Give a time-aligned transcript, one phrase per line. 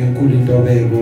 [0.00, 1.00] enkulu intobeko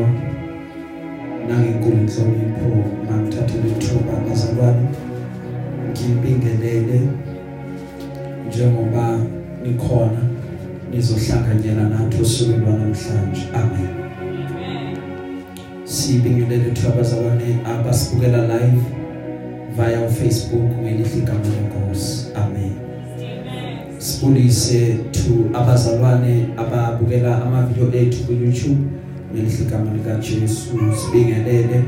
[1.49, 2.69] nangenkulu inhlonipho
[3.09, 4.87] mangithathe lethuba bazalwane
[5.91, 7.01] ngibingelele
[8.49, 9.19] njengoba
[9.63, 10.23] nikhona
[10.91, 13.43] nizohlanganyela nathi usuku lwanamhlanje.
[13.55, 13.89] Amen.
[15.85, 18.83] Sibingelele twabazalwane abasibukela live
[19.77, 22.73] via uFacebook ngelihle igama lenkosi amen.
[23.99, 28.83] Sibulise to abazalwane ababukela ama video ethu ku YouTube
[29.33, 31.85] ngelihle igama lika Jesu sibingelele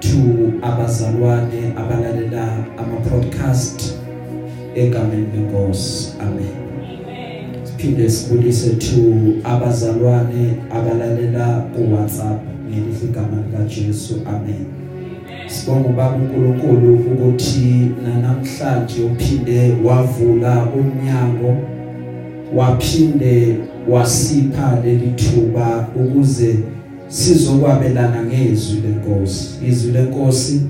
[0.00, 0.18] to
[0.62, 2.44] abazalwane abalalela
[2.78, 3.94] ama podcast
[4.74, 6.14] egameni lenkosi.
[6.20, 6.54] Amen.
[7.64, 9.02] Siphinde sibulise to
[9.44, 14.66] abazalwane abalalela ku WhatsApp ngelihle igama lika Jesu amen.
[15.46, 21.77] Sibonga ubaba uNkulunkulu ukuthi namhlanje uphinde wavula umnyango
[22.54, 23.56] waphinde
[23.88, 26.58] wasipha leli thuba ukuze
[27.08, 29.66] sizokwabelana ngezwi lenkosi.
[29.68, 30.60] Izwi lenkosi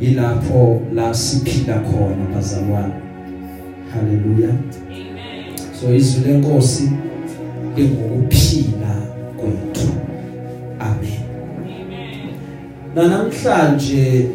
[0.00, 2.94] ilapho la siphila khona bazalwane.
[3.92, 4.48] Haleluya.
[4.48, 5.56] Amen.
[5.80, 6.90] So izwi lenkosi
[7.76, 8.96] lingokuphila
[9.36, 9.88] kwethu.
[10.78, 11.22] Amen.
[12.94, 14.28] Na namhlanje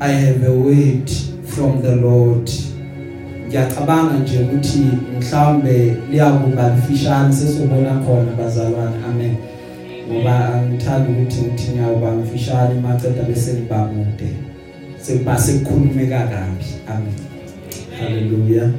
[0.00, 1.10] I have a word
[1.44, 2.50] from the Lord.
[3.48, 4.78] Ngiyacabanga nje ukuthi
[5.18, 8.96] mhlawumbe liyakuba lifishane sesobona khona bazalwane.
[9.08, 9.36] Amen.
[10.08, 14.30] Ngoba angithandi ukuthi ngithi ngiyawuba mfishane maceda bese ngiba mude.
[15.00, 16.64] Sekuba sekukhulumeka kabi.
[16.88, 17.14] Amen.
[17.98, 18.70] Hallelujah.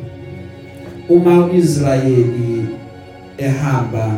[1.10, 2.66] Uma uIsrayeli
[3.38, 4.18] ehamba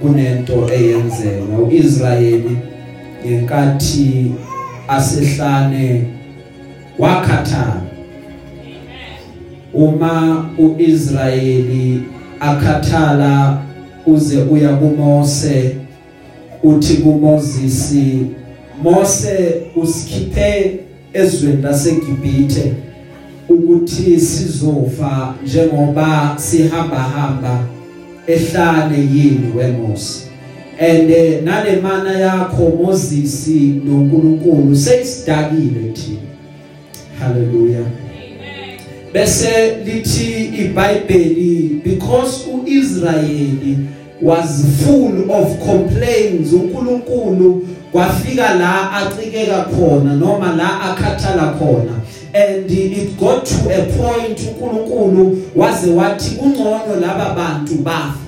[0.00, 2.58] kunento eyenzeka uIsrayeli
[3.26, 4.32] ngenkathi
[4.88, 6.04] asehlane
[6.98, 7.83] wakhathala
[9.74, 12.02] uma uIsrayeli
[12.40, 13.62] akhathala
[14.06, 15.76] uze uya kuMose
[16.62, 17.94] uthi kuMoses
[18.82, 20.80] Mose usikhiphe
[21.12, 22.72] ezweni laseGibhithe
[23.48, 27.66] ukuthi sizofa njengoba sihamba hamba
[28.26, 30.24] ehlane yini weMose
[30.78, 33.48] and uh, nale mana yakho Moses
[33.84, 36.18] noNkulunkulu seyisidakile thina.
[37.20, 38.03] Haleluya amen
[39.14, 43.78] bese lithi iBhayibheli because uIsrayeli
[44.20, 52.00] was full of complaints uNkulunkulu kwafika la acikeka khona noma la akhathala khona.
[52.34, 58.23] And it got to a point uNkulunkulu waze wathi kungcono laba bantu bafa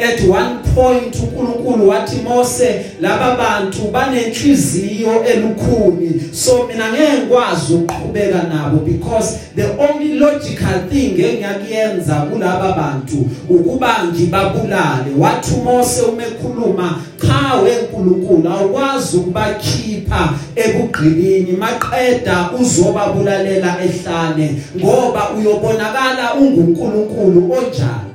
[0.00, 6.20] at one point uNkulunkulu wathi Mose laba bantu banenhliziyo elukhuni.
[6.32, 14.04] So mina ngeke ngikwazi ukuqhubeka nabo because the only logical thing engiyakuyenza kulaba bantu ukuba
[14.04, 15.10] ngibabulale.
[15.18, 28.09] Wathi Mose umekhuluma cha weNkulunkulu awukwazi ukubakhipha ebugqilini maqeda uzobabulalela ehlane ngoba uyobonakala unguNkulunkulu onjani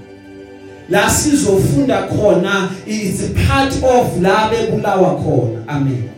[0.89, 5.65] la sizofunda khona is part of la bebulawa khona.
[5.67, 6.09] Amen.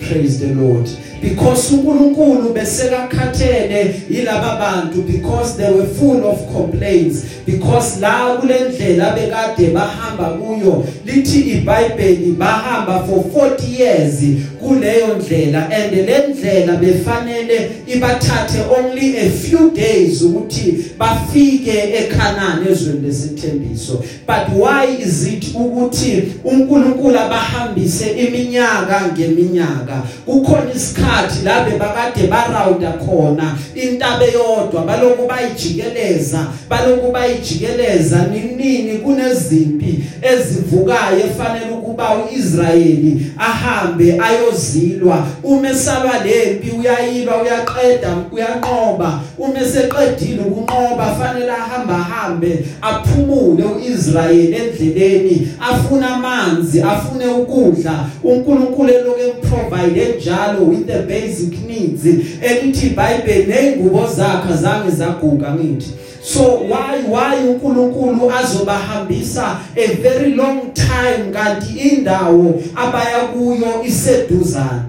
[0.00, 0.88] Praise the lord.
[1.22, 9.70] Because uNkulunkulu besekakhathele yilaba bantu because they were full of complaints because la kulendlela bekade
[9.70, 14.22] bahamba kuyo lithi iBhayibheli bahamba for 40 years
[14.60, 23.06] kuleyo ndlela and le ndlela befanele ibathathe only a few days ukuthi bafike eKhanani ezweni
[23.06, 24.04] lesithembiso.
[24.26, 30.02] But why is it ukuthi uNkulunkulu abahambise iminyaka ngeminyaka?
[30.26, 31.05] Kukhona isikhathi
[31.44, 42.10] la bebakade barawunda khona intaba eyodwa baloku bayijikeleza baloku bayijikeleza ninini kunezimpi ezivukayo efanele ukuba
[42.14, 45.26] uIsrayeli ahambe ayozilwa.
[45.42, 49.20] Uma esalwa lempi uyayilwa uyaqeda uyanqoba.
[49.38, 58.06] Uma eseqedile ukunqoba fanele ahamba hambe aphumule uIsrayeli endleleni afuna amanzi afune ukudla.
[58.24, 62.04] uNkulunkulu eloke emprovide njalo with the basic needs.
[62.04, 65.90] Elithi iBhayibheli nezingubo zakhe zange zaguga ngithi.
[66.22, 74.84] So why why uNkulunkulu azobahambisa a very long time kanti indawo abaya kuyo iseduzana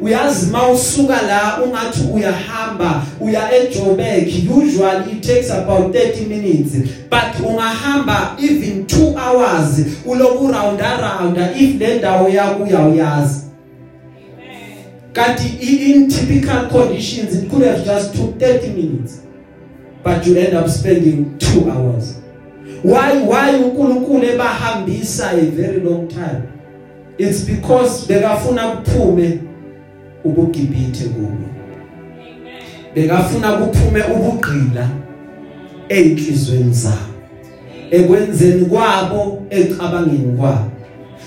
[0.00, 6.72] uyazi mawusuka la ungathi uyahamba uya eJoburg usually it takes about 30 minutes.
[7.10, 13.47] But ungahamba even 2 hours uloku round around if le ndawo yakho uyayazi
[15.12, 19.22] kanti in typical conditions it could have just took 30 minutes
[20.04, 22.14] but you end up spending 2 hours.
[22.82, 26.42] Why why uNkulunkulu ebahambisa a very long time?
[27.18, 29.38] It's because bekafuna kuphume
[30.24, 31.48] ubugibithe kubo.
[32.94, 34.88] Bekafuna kuphume ubugqila
[35.88, 36.96] einhlizweni zabo
[37.90, 40.70] ekwenzeni kwabo ecabangeni kwabo.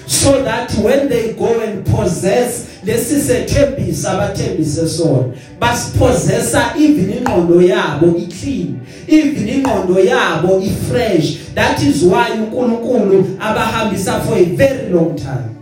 [0.05, 5.33] So that when they go and possess lesisethembisa abathembise sona.
[5.59, 11.37] Basipossessa even ingqondo yabo iclean even ingqondo yabo ifresh.
[11.55, 15.55] That is why uNkulunkulu abahambisa for a very long time.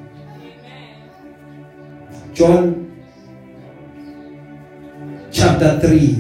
[2.34, 2.86] John
[5.32, 6.14] chapter 3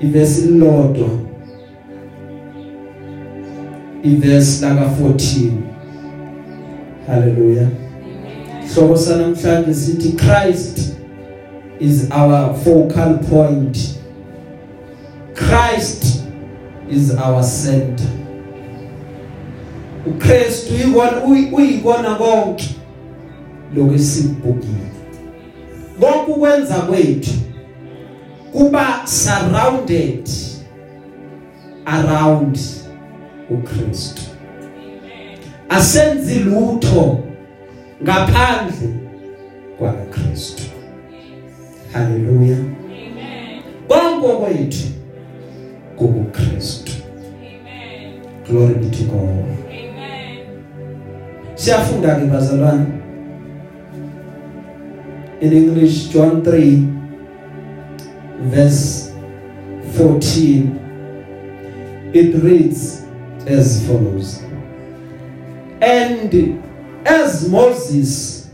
[0.00, 1.08] ivesi lodwa
[4.02, 5.50] ivesi laka 14
[7.06, 7.68] haleluya
[8.74, 10.94] hloko sanamhlanje sithi Christ
[11.80, 13.98] is our focal point.
[15.34, 16.22] Christ
[16.90, 18.06] is our center.
[20.06, 22.74] uKristu uyibona uyibona konke
[23.76, 24.90] lokusibhukile
[26.00, 27.30] konke ukwenza kwethu
[28.52, 30.28] kuba surrounded
[31.86, 32.58] around
[33.50, 34.22] uKristu.
[35.68, 37.23] Asenzi lutho
[38.02, 38.88] ngaphandle
[39.78, 40.62] kwaKristu.
[41.92, 44.86] Haleluya amen konke kwethu
[45.96, 46.92] kuKristu
[47.40, 49.44] amen glory be to God.
[49.68, 50.38] Amen
[51.54, 52.86] siyafunda ke bazalwane.
[55.40, 56.78] In English John 3
[58.50, 59.12] verse
[59.96, 60.80] 14
[62.12, 63.02] it reads
[63.46, 64.42] as follows.
[65.80, 66.30] And
[67.04, 68.50] as Moses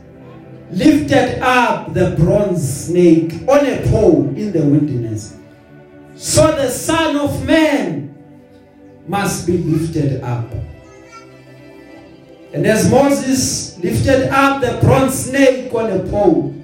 [0.71, 5.37] lifted up the bronze snake on a pole in the wilderness.
[6.15, 8.15] So the son of man
[9.07, 10.51] must be lifted up.
[12.53, 16.55] And as Moses lifted up the bronze snake on a pole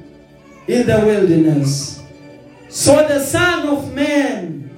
[0.67, 1.97] in the wilderness
[2.69, 4.71] so the son of man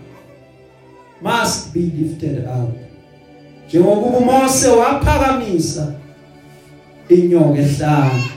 [1.21, 2.71] must be lifted up.
[3.69, 5.93] Njengokuba uMose waphakamisa
[7.09, 8.31] inyoka ehlanga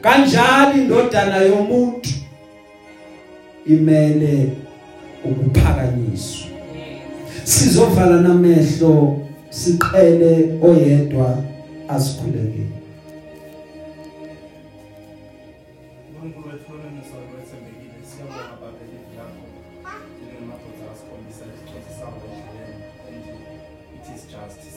[0.00, 2.10] kanjalo indodana yomuntu?
[3.66, 4.52] Imele
[5.24, 6.48] ukuphakanyiswa.
[7.44, 9.20] Sizovala namehlo
[9.50, 10.32] siqele
[10.62, 11.42] oyedwa
[11.88, 12.78] asikhulekele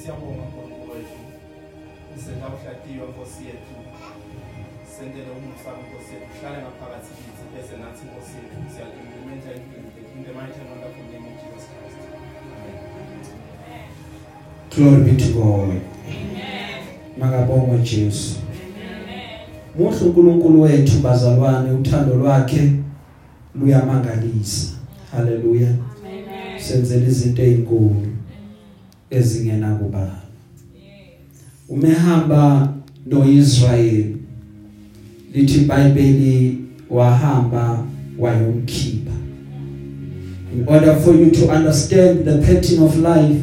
[0.01, 0.60] siyabonga
[2.61, 3.75] senta uhlatiwe nkosi yethu.
[4.93, 8.57] Sentele umusa nkosi yethu uhlale ngaphakathi kithi bese nathi nkosi yethu.
[8.73, 11.97] Siyakuimplementa impilo in the mighty and wonderful name of Jesus Christ
[12.51, 12.77] amen.
[14.73, 15.69] Glory be to God.
[16.07, 16.81] Amen.
[17.17, 18.39] Makabongwe Jesu.
[19.77, 22.71] Muhle uNkulunkulu wethu bazalwane uthando lwakhe
[23.55, 24.73] luyamangalisa.
[25.11, 26.59] Haleluya amen.
[26.59, 28.07] Senzele izinto ezinkulu
[29.09, 30.20] ezingena kubani
[31.71, 32.73] umehamba
[33.05, 34.05] noIsrael.
[35.33, 36.57] Lithi iBhayibheli
[36.89, 37.85] wahamba
[38.19, 39.11] wayomkhipha.
[40.53, 43.41] In order for you to understand the pattern of life.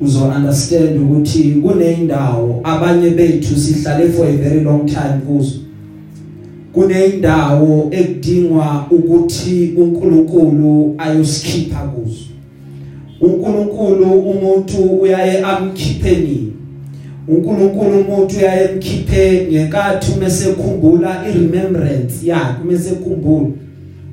[0.00, 5.58] Uzo understand ukuthi kuneyindawo abanye bethu sihlale for a very long time kuzo.
[6.72, 12.24] Kuneyindawo ekudingwa ukuthi uNkulunkulu ayosikhipha kuzo.
[13.20, 16.57] uNkulunkulu umuntu uyaye amkhipheni
[17.28, 23.48] uNkulunkulu umuntu uyaye emkhiphe ngenkathi umesekhumbula iremembrance yakhe umesekhumbula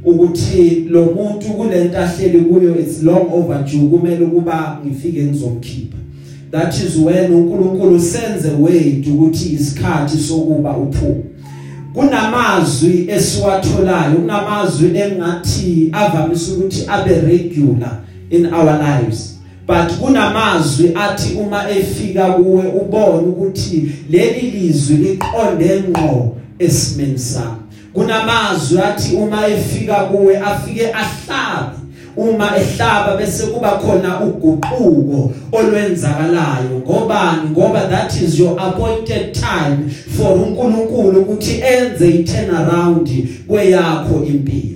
[0.06, 5.98] ukuthi lo muntu kulento ahleli kuyo it's long overdue kumele ukuba ngifike ngizomkhipha
[6.52, 11.24] that is when uNkulunkulu senze way ukuthi isikhathi sokuba uphume.
[11.94, 19.35] Kunamazwi esiwatholayo kunamazwi engathi avamise ukuthi abe regular in our lives.
[19.68, 28.80] But kunamazwi athi uma efika kuwe ubone ukuthi leli lizwi liqonde ngqo esimeni sami kunamazwi
[28.80, 31.78] athi uma efika kuwe afike ahlabe.
[32.18, 36.80] Uma ehlaba bese kuba khona uguquko olwenzakalayo.
[36.80, 37.50] Ngobani?
[37.50, 43.10] Ngoba that is your appointed time for uNkulunkulu ukuthi enze i turnaround
[43.48, 44.75] kweyakho impilo.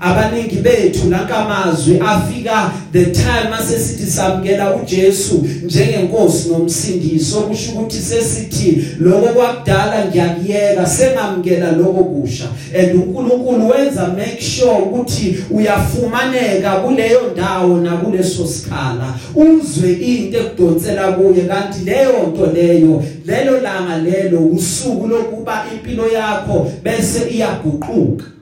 [0.00, 9.26] Abaningi bethu lankamazwi afika the time asesithi samkela uJesu njengenkosi nomsindisi okusho ukuthi sesithi lokho
[9.26, 12.48] kwakudala ngiyakuyeka sengamkela lokho kusha.
[12.78, 19.14] And uNkulunkulu wenza make sure ukuthi uyafumaneka kuleyo ndawo nakuleso sikhala.
[19.34, 26.72] Uzwe into ekudonsela kuye kanti leyo nto leyo lelo langa lelo usuku lokuba impilo yakho
[26.82, 28.39] bese iyaguquka.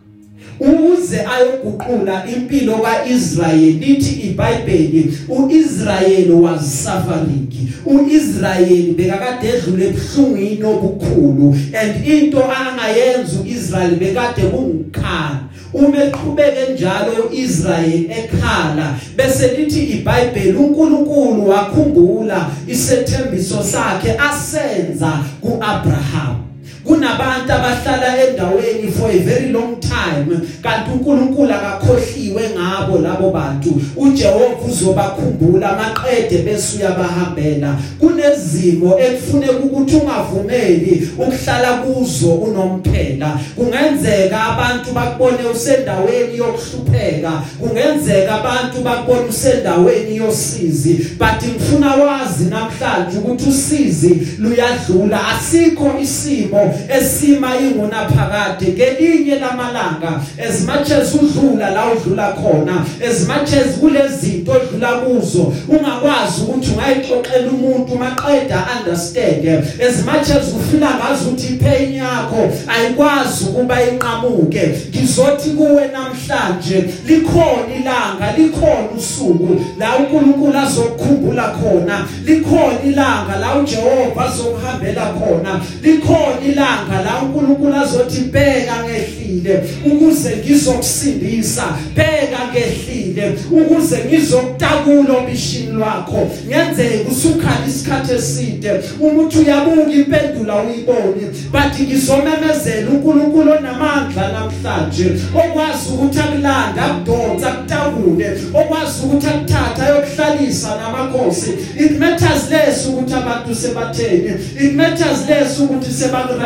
[0.61, 7.49] Ukuze ayoguqula impilo kaIsrayeli lithi iBhayibheli uIsrayeli was suffering
[7.87, 15.41] uIsrayeli bekakade edlule ebuhlungwini obukhulu and into angayenza uIsrael bekade kungukhala
[15.73, 26.48] uma eqhubeke njalo uIsrael ekhala bese lithi iBhayibheli uNkulunkulu wakhumbula isethembiso sakhe asenza kuAbraham.
[26.89, 33.81] Kunabantu abahlala endaweni for a very long time kanti uNkulunkulu akakhohliwe ngabo labo bantu.
[33.97, 43.41] uJehova uzobakhumbula maqede bese uyabahambela kunezimo ekufuneka ukuthi ungavumeli ukuhlala kuzo unomphela.
[43.57, 47.33] Kungenzeka abantu bakubone usendaweni yokuhlupheka.
[47.61, 50.95] Kungenzeka abantu bakubone usendaweni yosizi.
[51.19, 55.29] But ngifuna wazi namhlanje ukuthi usizi luyadlula.
[55.29, 63.29] Asikho isimo esima ingona phakade kelinye lamalanga as much as udlula la udlula khona as
[63.29, 69.49] much as kulezinto odlula kuzo ungakwazi ukuthi ungayixoxela umuntu maqeda understand.
[69.89, 74.71] As much as ufila ngazi ukuthi ipain yakho ayikwazi ukuba inqamuke.
[74.89, 82.07] Ngizothi kuwe namhlanje likhona ilanga likhona usuku la uNkulunkulu azokukhumbula khona.
[82.25, 85.61] Likhona ilanga la uJehova azokuhambela khona.
[85.83, 86.68] Likhona ilanga
[87.05, 96.31] la uNkulunkulu azothi bheka ngehlile ukuze ngizokusindisa bheka ngehlile ukuze ngizokutakula obishini lwakho.
[96.47, 98.71] Ngenzeka usukhala isikhathi eside
[99.01, 109.03] umuntu uyabuka impendulo uyibone but ngizomemezela uNkulunkulu onamandla namhlanje okwazi ukuthi akulanda akudonsa akutakule okwazi
[109.05, 111.51] ukuthi akuthatha ayokuhlalisa namakhosi.
[111.79, 115.91] It matters less ukuthi abantu sebatheni it matters less ukuthi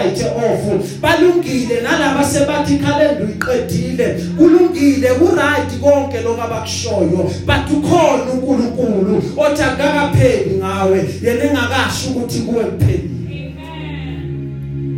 [0.02, 9.22] sebakurayithe off balungile nalabo sebathi calendar uyiqedile kulungile kuright konke lokho abakushoyo but ukhona uNkulunkulu
[9.36, 13.54] othi akakapheli ngawe yena engakasho ukuthi kuwe kuphelile.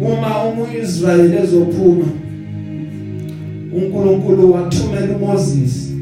[0.01, 2.07] Uma umuIsrayeli ezophuma
[3.73, 5.93] uNkulunkulu wathumela uMoses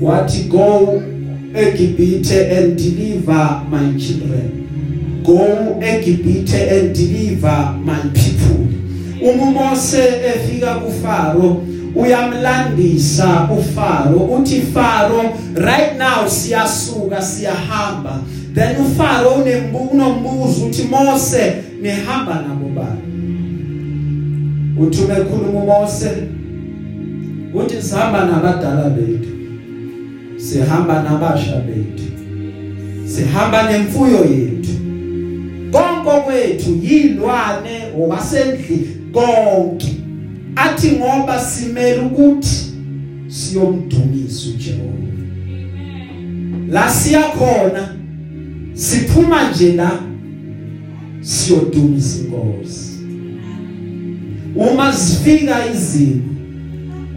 [0.00, 1.02] wathi go
[1.54, 4.59] eGibhithe and deliver my children.
[5.24, 8.66] Go eGibhithe and deliver my people.
[9.22, 11.62] Uma Mose efika kuFaro
[11.94, 14.18] uyamlandisa uFaro.
[14.18, 15.22] Uthi Faro
[15.54, 18.18] right now siyasuka siyahamba.
[18.54, 23.00] Then uFaro unembuzo uthi Mose nihamba nabo bani?
[24.78, 26.10] Uthume khuluma uMose?
[27.54, 29.28] Uthi sihamba nabadala bethu
[30.36, 32.04] sihamba nabasha bethu
[33.06, 34.70] sihamba nemfuyo yethu.
[35.72, 39.96] Konke kwethu yilwane owasendli konke.
[40.56, 42.74] Athi ngoba simele ukuthi
[43.28, 44.90] siyomdumisa uJehova.
[46.70, 47.94] La siyakhona
[48.74, 49.90] siphuma nje la
[51.20, 52.90] siyodumisa inkosi.
[54.56, 56.30] Uma zifika izimo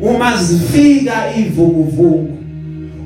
[0.02, 2.38] uma zifika ivunguvungu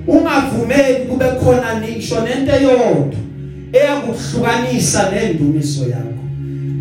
[0.08, 3.26] ungavumeli kube khona nisho nento eyodwa.
[3.74, 6.24] Eyakuhlukanisa nendumiso yakho.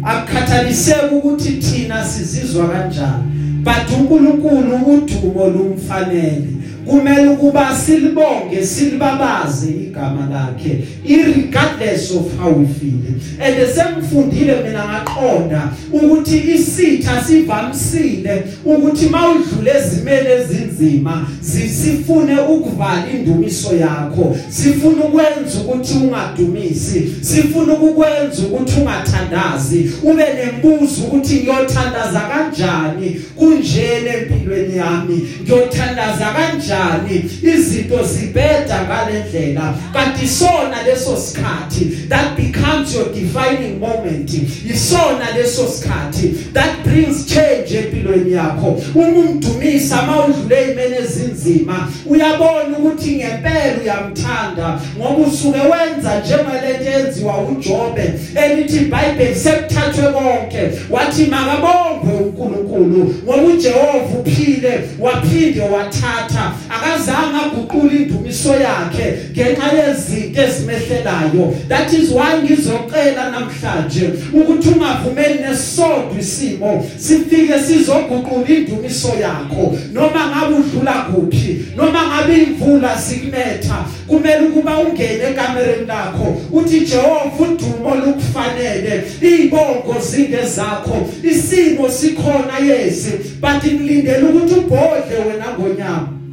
[0.02, 6.55] Akukhathaliseki ukuthi thina sizizwa kanjani but uNkulunkulu udumo lumfanele
[6.86, 12.96] kumele ukuba silibonge silibabaze igama lakhe irregardless of how we feel
[13.40, 24.36] and semfundile mina ngaqonda ukuthi isitha sivamsile ukuthi mawudlule ezimele ezinzima sifune ukuvala indumiso yakho
[24.48, 34.76] sifuna ukwenza ukuthi ungadumisi sifuna ukukwenza ukuthi ungathandazi ube nembuzo ukuthi ngiyothandaza kanjani kunjene empilweni
[34.76, 37.30] yami ngiyothandaza kanjani kanjani?
[37.42, 39.74] Izinto zibheda ngalendlela.
[39.92, 44.30] Kanti sona leso sikhathi that becomes your defining moment.
[44.30, 48.82] Isona leso sikhathi that brings change empilweni yakho.
[48.94, 58.12] Uma umdumisa mawudlule imene ezinzima uyabona ukuthi ngempela uyamthanda ngoba usuke wenza njengalento enziwa uJobe
[58.34, 60.70] elithi iBhayibheli sekuthathwe konke.
[60.90, 66.52] Wathi makabonge uqoqwe uNkulunkulu ngoba uJehova uphile waphinde wathatha.
[66.70, 71.68] Akazange aguqule indumiso yakhe ngenxa yezinto ezimehlelayo.
[71.68, 79.78] That is why ngizocela namhlanje ukuthi ungavumeli nesodwa isimo sifike sizoguqula indumiso yakho.
[79.92, 87.30] Noma ngabe udlula kuphi noma ngabe imvula zikunetha kumele ukuba ungene ekamereni lakho uthi Jehova
[87.38, 96.25] udumo lukufanele izibongo zingezakho isimo sikhona yesi but ngilindele ukuthi ubhodle wena ngonyama.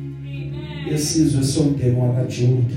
[0.92, 2.76] Yesizwe somndeni wakaJuda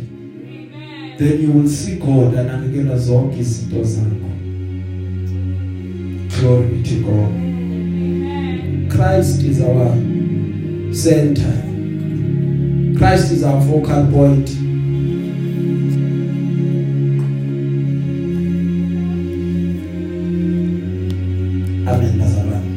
[1.19, 4.31] then you will see God anakekela zonke izinto zakho.
[6.41, 7.33] Glory be to God.
[8.91, 9.95] Christ is our
[10.93, 11.63] center.
[12.99, 14.51] Christ is our focal point.
[21.89, 22.71] Amen bazalwane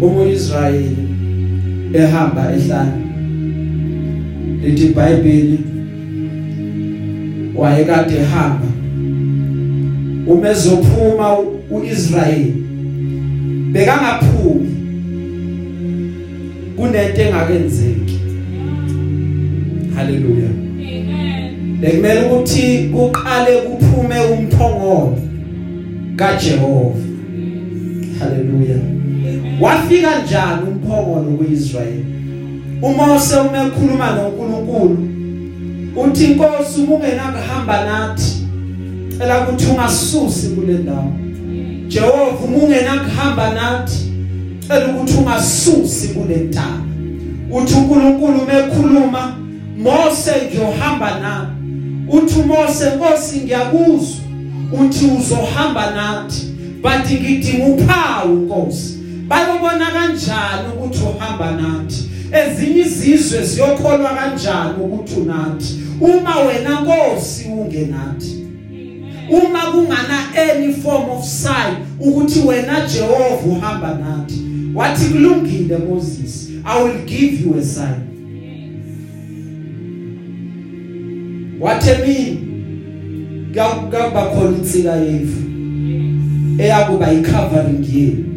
[0.00, 1.01] Uma Israel
[1.94, 3.02] ehamba ehlane
[4.62, 5.58] lithi iBhayibheli
[7.56, 8.68] wayekade ehamba
[10.26, 11.38] uma ezophuma
[11.70, 12.52] uIsrael
[13.72, 14.72] bekangaphumi
[16.76, 18.18] kunento engakenzeki.
[19.96, 20.48] Haleluya.
[20.48, 21.78] Amen.
[21.80, 25.18] Bekumele ukuthi kuqale kuphume umphongolo
[26.16, 27.00] kaJehova.
[28.18, 28.76] Haleluya.
[29.60, 30.10] Wafika
[30.92, 32.04] njani umphongolo kuIsrael
[32.82, 34.98] uMose uma ekhuluma noNkulunkulu
[35.96, 38.46] uthi inkosi uma ungenakuhamba nathi.
[39.18, 41.12] Cela ukuthi ungasusi kule ndawo.
[41.88, 44.12] Jehova uma ungenakuhamba nathi.
[44.68, 46.82] Cela ukuthi ungasusi kule ntaba.
[47.50, 49.36] Uthi uNkulunkulu uma ekhuluma
[49.78, 51.46] Mose ngiyohamba nawe
[52.08, 54.16] uthi uMose Nkosi ngiyakuzwa.
[54.80, 56.46] Uthi uzohamba nathi.
[56.82, 58.91] But ngidinga uphawu Nkosi.
[59.32, 62.10] Bayobona kanjani ukuthi uhamba nathi?
[62.32, 65.78] Ezinye izizwe ziyokholwa kanjani ukuthi unathi?
[66.00, 68.46] Uma wena Nkosi ungenathi?
[69.30, 74.42] Uma kungana any form of sign ukuthi wena Jehova uhamba nathi?
[74.74, 78.08] Wathi kulungile Moses I will give you a sign.
[81.60, 82.38] Wathemini
[83.52, 85.42] kuba khona insika yefu
[86.58, 88.31] eyakuba icovering yenu.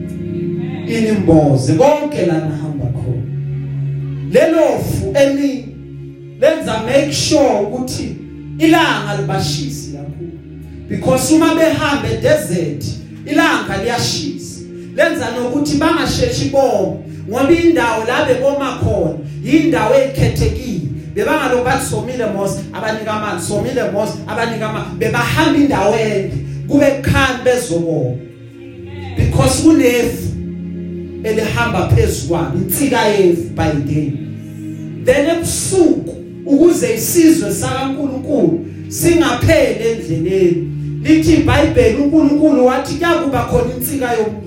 [0.88, 3.24] Inimboze konke la nahamba khona.
[4.32, 5.66] Lelofu eni
[6.40, 8.16] lenza make sure ukuthi
[8.60, 10.32] ilanga libashisi kakhulu.
[10.90, 12.86] Because uma behamba edesert
[13.26, 14.62] ilanga liyashisa.
[14.96, 20.82] Lenza nokuthi bangasheshi bomo ngoba indawo la beboma khona indawo ezikhethekile
[21.16, 23.48] bebangalo bathi somile mos abanika amanzi.
[23.48, 24.98] Somile mos abanika amanzi.
[24.98, 26.36] Bebahamba indawo ende.
[26.68, 28.16] Kube kukhani bezobona
[29.16, 30.35] because kunefu.
[31.26, 34.12] Elihamba phezukwana insika yefu by day.
[35.06, 40.70] Then ebusuku ukuze isizwe sakaNkuluNkulu singapheli endleleni
[41.04, 44.46] lithi iBhayibheli uNkulunkulu wathi kuyakuba khona insika yomlilo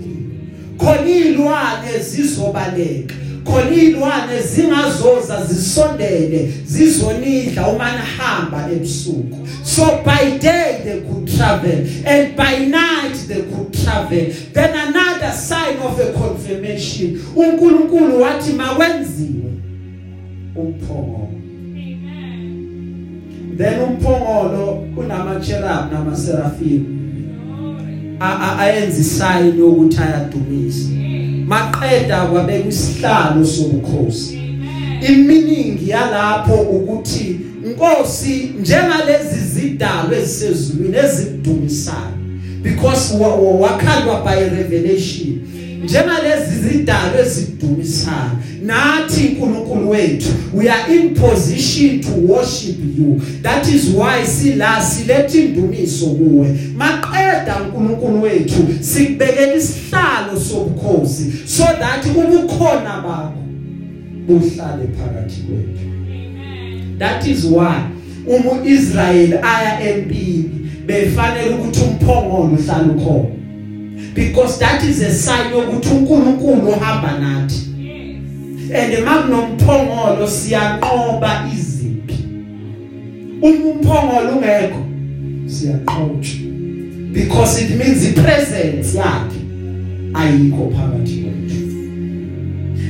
[0.78, 3.14] khona ilwane zizobaleka.
[3.48, 9.48] Khona ilwane zingazoza zisondele zizonidla uma nihamba ebusuku.
[9.62, 14.26] So by day they could travel and by night they could travel.
[14.52, 17.20] Then another sign of a confirmation.
[17.36, 19.52] uNkulunkulu wathi makwenziwe
[20.56, 21.28] umphongolo.
[23.56, 26.84] Then umphongolo unama cherub nama seraphim
[28.58, 31.07] ayenza isign yokuthi ayadumisa.
[31.48, 34.38] Maqeda kwabeka isihlalo sobukhosi.
[35.08, 42.18] Iminingi yalapho ukuthi inkosi njengalezi zidalwe ezisezulwini ezidumisayo
[42.62, 43.14] because
[43.60, 45.40] wakhalwa by revelation
[45.84, 48.30] njengalezi zidalwe ezidumisayo
[48.62, 53.20] nathi uNkulunkulu wethu we are in position to worship you.
[53.42, 56.56] That is why sila silethe indumiso kuwe.
[57.28, 63.32] Maqeda uNkulunkulu wethu sikubekela isihlalo sobukhosi so that ubukhona bakho
[64.26, 66.98] buhlale phakathi kwethu.
[66.98, 67.82] That is why
[68.26, 73.28] uma uIsrael aya empini befanele ukuthi umphongolo uhlale ukhona.
[74.14, 77.64] Because that is a sign yokuthi uNkulunkulu uhamba nathi.
[78.74, 82.24] And makunomphongolo siyanqoba iziphi
[83.42, 84.86] uma umphongolo ungekho
[85.46, 86.47] siyaqhotshwa
[87.12, 89.40] because it means the presence yakhe
[90.14, 91.58] ayikho phakathi kwethu.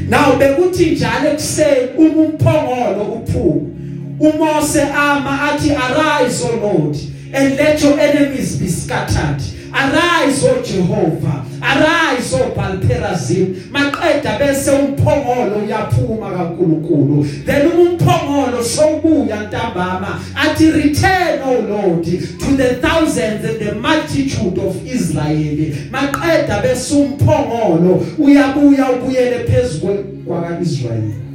[0.09, 3.79] Now bekuthi njalo ekuseni uma umphongolo uphuma
[4.21, 6.97] uMose ama athi arise o Lord
[7.33, 9.43] and let your enemies be scattered.
[9.73, 11.45] Arise o Jehova.
[11.61, 17.45] Arise o Balperazim maqeda bese umphongolo uyaphuma kaNkuluNkulu.
[17.45, 20.21] Then umphongolo sobuya ntambama.
[20.35, 25.75] Athi return o Lord to the thousands and the multitude of Israel.
[25.91, 31.29] Maqeda bese umphongolo uyabuya ubuyele phezulu kwakaIsrael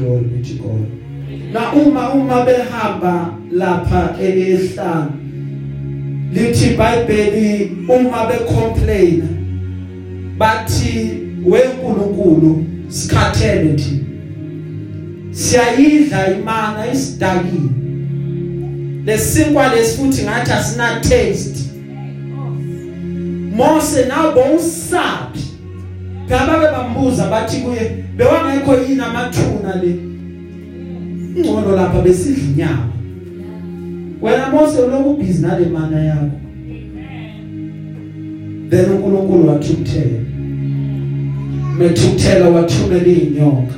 [0.00, 0.88] glory be to God.
[1.52, 5.12] Na uma uma behamba lapha ehlanga
[6.32, 9.22] lithi iBhayibheli uma becomplain
[10.38, 11.10] bathi
[11.44, 14.04] weNkulunkulu sikhathele thi
[15.32, 17.70] siyayidla imana isidakile
[19.04, 21.60] lesinkwa lesifuthi ngathi asina taste.
[23.56, 25.40] Mose nabo usabi
[26.26, 29.96] ngaba bebambuza bathi kuye bewangekho yini amathuna le?
[31.38, 32.89] Ngcono lapha besidla inyama.
[34.22, 36.30] Wena Mose uloku busy nale mana yakho.
[38.70, 40.20] Then uNkulunkulu wathukuthela.
[41.78, 43.74] Methukuthela wathumela inyoka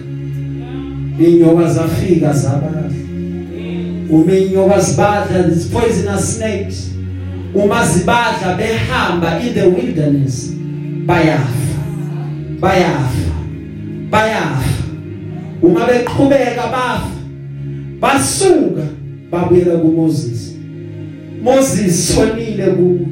[1.19, 2.91] inyoka zafika zabadla
[4.11, 6.91] uma inyoka zibadla these poisonous snakes
[7.55, 10.53] uma zibadla behamba in the wilderness
[11.07, 11.79] bayafa
[12.61, 13.33] bayafa
[14.11, 14.83] bayafa.
[15.63, 17.11] Uma beqhubeka bafa
[18.01, 18.83] basuka
[19.33, 20.53] babuyela kuMoses
[21.43, 23.07] Moses sonile ku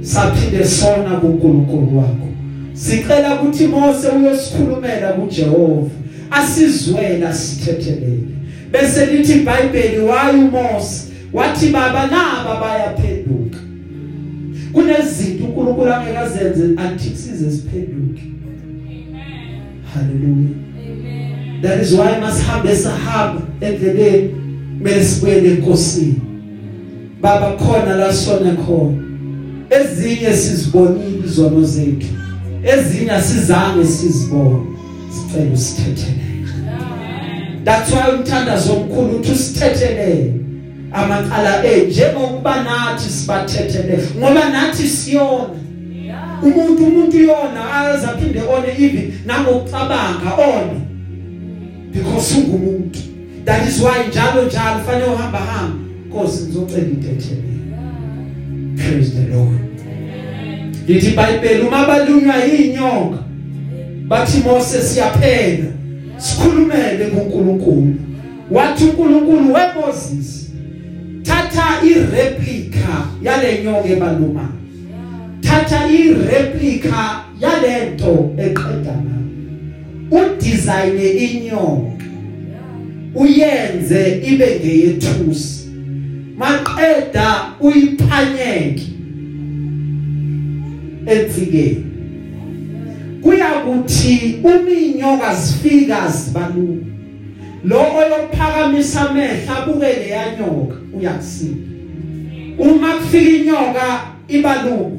[0.00, 2.28] saphinde sona kuNkulunkulu wakho.
[2.74, 5.90] Sicela ukuthi Mose uyosikhulumela kuJehova
[6.30, 8.28] asizwela sithethelele.
[8.72, 13.58] Bese lithi iBhayibheli waye uMose wathi baba naba bayaphenduka.
[14.72, 18.22] Kunezinto uNkulunkulu angekazenze until size siphenduke.
[18.86, 19.82] Amen.
[19.94, 20.56] Hallelujah.
[20.78, 21.62] Amen.
[21.62, 24.45] That is why masihambe sahamba endleleni.
[24.78, 26.20] Kumele sibuyele enkosini.
[27.20, 29.02] Baba khona la sona khona.
[29.70, 32.06] Ezinye sizibonile izono zethu.
[32.64, 34.66] Ezinye asizange sizibone.
[35.10, 36.26] Sicela usithethelele.
[37.64, 40.32] That's why umthandazo omkhulu uthi usithethelele.
[40.92, 45.48] Amaqala eh njengokuba nathi sibathethelele ngoba nathi siyona.
[46.42, 50.80] Umuntu umuntu yona azaphinde one even nangokucabanga one.
[51.92, 53.15] Because ungumuntu.
[53.46, 55.78] That is why njalo njalo fanele uhamba hamba
[56.08, 57.46] Nkosi ngizocela intethele
[58.76, 59.58] praise the lord.
[60.88, 63.18] Lithi iBhayibheli uma balunywa inyoka
[64.08, 65.64] bathi Mose siyaphela.
[66.16, 67.94] Sikhulumele kuNkulunkulu.
[68.50, 70.50] Wathi uNkulunkulu weMoses
[71.22, 74.48] thatha ireplica yale nyoka ebaluma.
[75.40, 79.26] Thatha ireplica yalento eqeda ngayo
[80.10, 81.95] udesign inyoka.
[83.16, 85.68] Uyenze ibe ngeyethusi.
[86.38, 87.28] Maqeda
[87.60, 88.86] uyiphanyeke.
[91.06, 91.86] Etsikeni
[93.26, 96.86] kuya kuthi uminyoka zifika zibalula
[97.64, 101.66] lo oyophakamisa amehla abukele yanyoka uyakusinda
[102.58, 104.90] uma kufika inyoka ibalula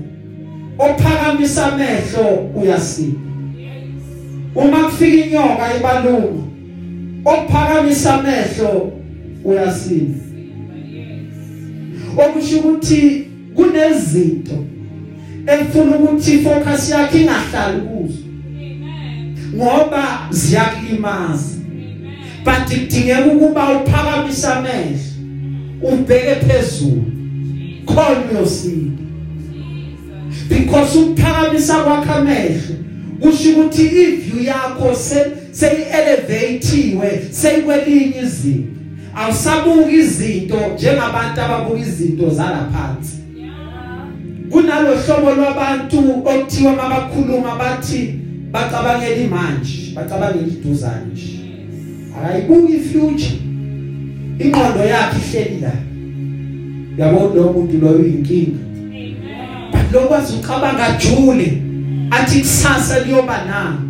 [0.80, 3.20] ophakamisa amehlo uyasinda
[4.56, 6.47] uma kufika inyoka ibalula
[7.28, 8.92] ophakamisa amehlo
[9.44, 10.20] uyasinda.
[12.18, 14.66] Okusho ukuthi kunezinto
[15.48, 18.24] efuna ukuthi focus yakhe ingahlali kuzo.
[19.56, 21.56] Ngoba ziyakulimaza
[22.44, 25.00] but kudingeka ukuba uphakamise amehlo
[25.82, 27.04] ubheke phezulu.
[27.86, 29.04] Khona uyosinda
[30.50, 32.76] because ukuphakamisa kwakhe amehlo
[33.20, 34.96] kusho ukuthi iview yakho
[35.60, 38.78] seyi-elevatiwe seyikwelinye izinto.
[39.16, 43.18] Awusabuka izinto njengabantu ababuka izinto zalaphansi.
[44.52, 48.14] Kunalo hlobo lwabantu okuthiwa mabakhuluma bathi
[48.52, 51.40] bacabangela imanje bacabangela iduzane nje.
[52.18, 53.32] Akayibuki ifuture.
[54.40, 55.74] Ingqondo yakhe ihleli la.
[56.98, 58.60] Yabo lo muntu lo uyinkinga?
[58.80, 59.08] Amen
[59.94, 61.62] lokwazi ucabanga jule
[62.12, 63.87] athi kusasa liyoba nani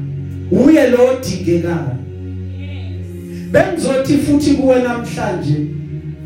[0.51, 1.97] uye lo odingekayo.
[3.51, 5.57] Bengizothi futhi kuwe namhlanje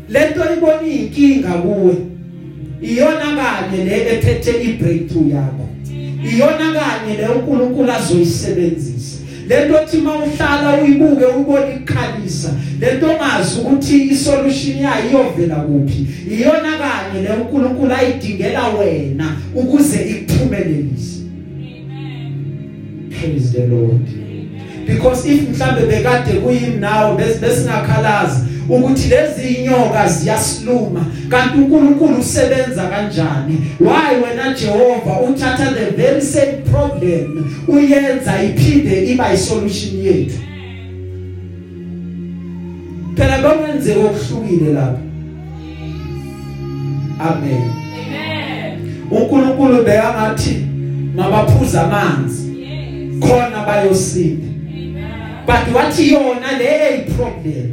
[0.08, 1.94] lento ibona inkinga kuwe.
[2.82, 5.68] Iyona kanye le ephethe ibreakthrough yakho.
[6.32, 9.18] Iyona kanye le uNkulunkulu azoyisebenzisa.
[9.48, 12.54] Lento othi mawuhlala uyibuke ubone ikhalisa.
[12.80, 16.06] Lento ongazi ukuthi isolution yayo iyovela kuphi.
[16.30, 21.21] Iyona kanye le uNkulunkulu ayidingela wena ukuze ikuphumelelise.
[23.22, 24.06] Praise the lord
[24.86, 33.60] because if mhlambe bekade kuyimi nawe besingakhalazi ukuthi lezi inyoka ziyasiluma kanti uNkulunkulu usebenza kanjani?
[33.80, 40.38] Why wena Jehova uthatha the very same problem uyenza iphinde iba isolution yethu?
[43.16, 45.00] Phela bakwenzeka okuhlukile lapha.
[47.18, 47.70] Amen.
[49.10, 50.66] uNkulunkulu beyangathi
[51.16, 52.41] mabaphuza amanzi.
[53.22, 54.48] Khona bayosinda
[55.46, 57.68] but wathi yona le ay problem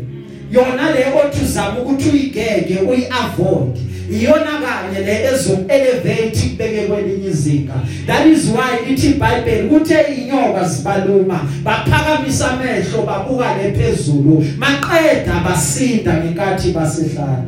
[0.52, 7.74] yona le othi uzama ukuthi uyigege uyiavoid iyona kanye le ezoelevate kubeke kwelinye izinga.
[8.08, 16.72] That is why lithi iBhayibheli kuthe inyoka zibaluma baphakamisa amehlo babuka lephezulu maqeda basinda ngenkathi
[16.72, 17.46] basehlala.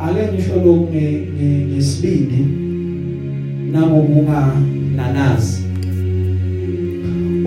[0.00, 0.92] Ake ngisho lokhu
[1.74, 2.44] ngesibindi
[3.72, 4.52] nangokunga
[4.98, 5.62] nanazi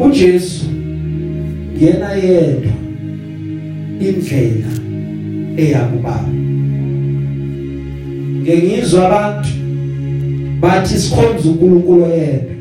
[0.05, 0.65] uJesu
[1.81, 2.71] yena yedwa
[3.99, 4.71] indlela
[5.57, 6.29] eyakubaba
[8.41, 9.49] ngengizwa abantu
[10.61, 12.55] bathi sikhonza uNkulunkulu yedwa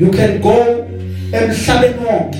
[0.00, 0.82] you can go
[1.32, 2.38] emhlabeni wonke.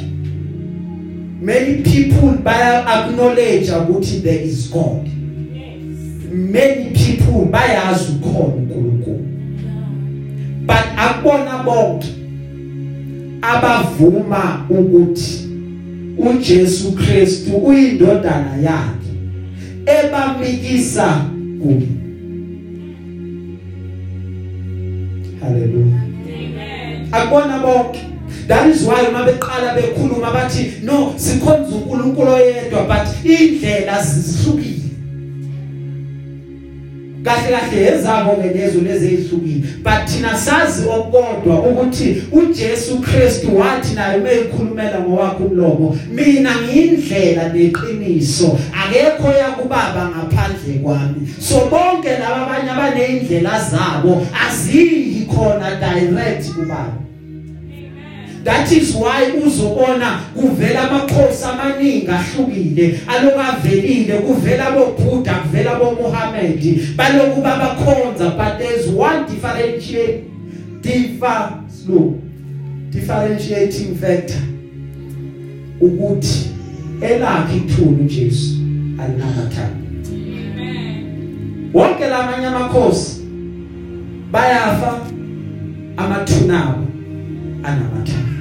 [1.41, 5.09] Many people baya acknowledge ukuthi there is God.
[6.33, 9.02] Many people bayazi ukhona uNkulunkulu.
[9.02, 9.02] but
[11.09, 12.09] akubona bonke
[13.43, 15.49] abavuma ukuthi
[16.19, 19.13] uJesu Kristu uyindodana yakhe
[19.87, 21.25] ebamikisa
[21.63, 21.89] kuye.
[25.41, 26.03] Hallelujah.
[26.27, 27.09] Amen.
[27.13, 28.01] Akubona bonke.
[28.49, 34.82] That is why uma beqala bekhuluma bathi no sikhonza uNkulunkulu oyedwa but indlela zihlukile
[37.25, 39.63] kahle kahle ezabo ngelezo lezi ezihlukile.
[39.83, 48.59] But thina sazi okodwa ukuthi uJesu Kristu wathi naye umeyikhulumela ngowakhe umlomo mina ngiyindlela neqiniso.
[48.85, 51.29] Akekho yakubaba ngaphandle kwami.
[51.41, 57.12] So bonke laba abanye abanezindlela zabo aziyi khona direct kubaba.
[58.45, 68.31] That is why uzobona kuvela amakhosi amaningi ahlukile alokavelile kuvela boBuddha kuvela boMuhammad baloku babakhonza
[68.31, 70.25] but there's one differentiate
[70.81, 71.53] differ
[71.85, 72.15] slow
[72.91, 74.43] differentiating factor
[75.81, 76.51] ukuthi
[77.01, 78.55] elakhe ithulu uJesu
[78.99, 83.23] alinamathanda amen wonke lamanye amakhosi
[84.33, 85.01] bayafa
[85.97, 86.87] amathunabo
[87.63, 88.32] anamathanda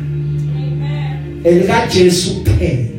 [1.43, 2.91] elika Jesu kuphela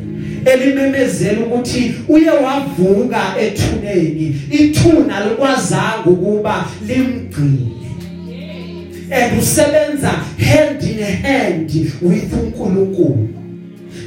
[0.45, 4.41] elimemezela ukuthi uye wavuka ethuneni.
[4.51, 7.69] Ithuna likwazanga ukuba limgcine.
[9.11, 13.42] And usebenza hand in hand with uNkulunkulu.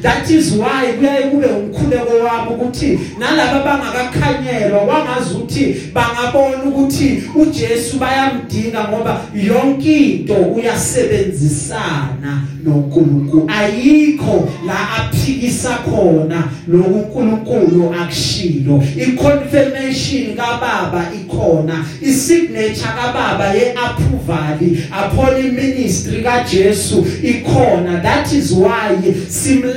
[0.03, 7.99] That is why kuyaye kube umkhuleko wami ukuthi nalabo bangakakhanyelwa wangazi ukuthi bangabona ukuthi uJesu
[7.99, 13.47] bayamdinga ngoba yonke into uyasebenzisana noNkulunkulu.
[13.49, 18.83] Ayikho la aphikisa khona lokuNkulunkulu akushilo.
[18.97, 21.85] Iconfirmation kaBaba ikhona.
[22.03, 24.59] Isignature kaBaba yeapproval
[24.91, 28.03] upon ministry kaJesu ikhona.
[28.03, 28.97] That is why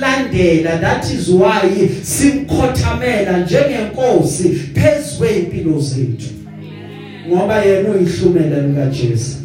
[0.10, 6.30] simlandela that is why simkhothamela njengenkosi phezwe impilo zethu.
[7.28, 9.38] Ngoba yena uyihlumela likaJesu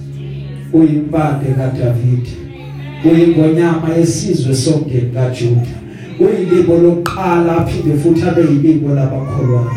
[0.72, 2.28] uyimpande kaDavid
[3.04, 5.66] uyingonyama yesizwe somndeni kaJuda
[6.20, 9.70] uyilibo lokuqala aphinde futhi abe yilibo labakholwayo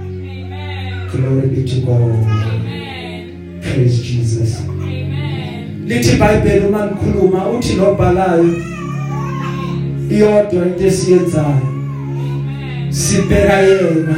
[0.00, 2.00] amen glory be to God.
[2.02, 4.60] Amen praise Jesus.
[4.68, 5.86] Amen.
[5.86, 8.67] Lithi iBhayibheli uma likhuluma uthi lobhalayo
[10.10, 11.68] iyodwa into esiyenzayo
[12.90, 14.16] sibheka yena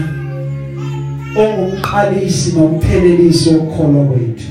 [1.36, 4.46] ongumqalisi nomphelelisi wokholwa kwethu.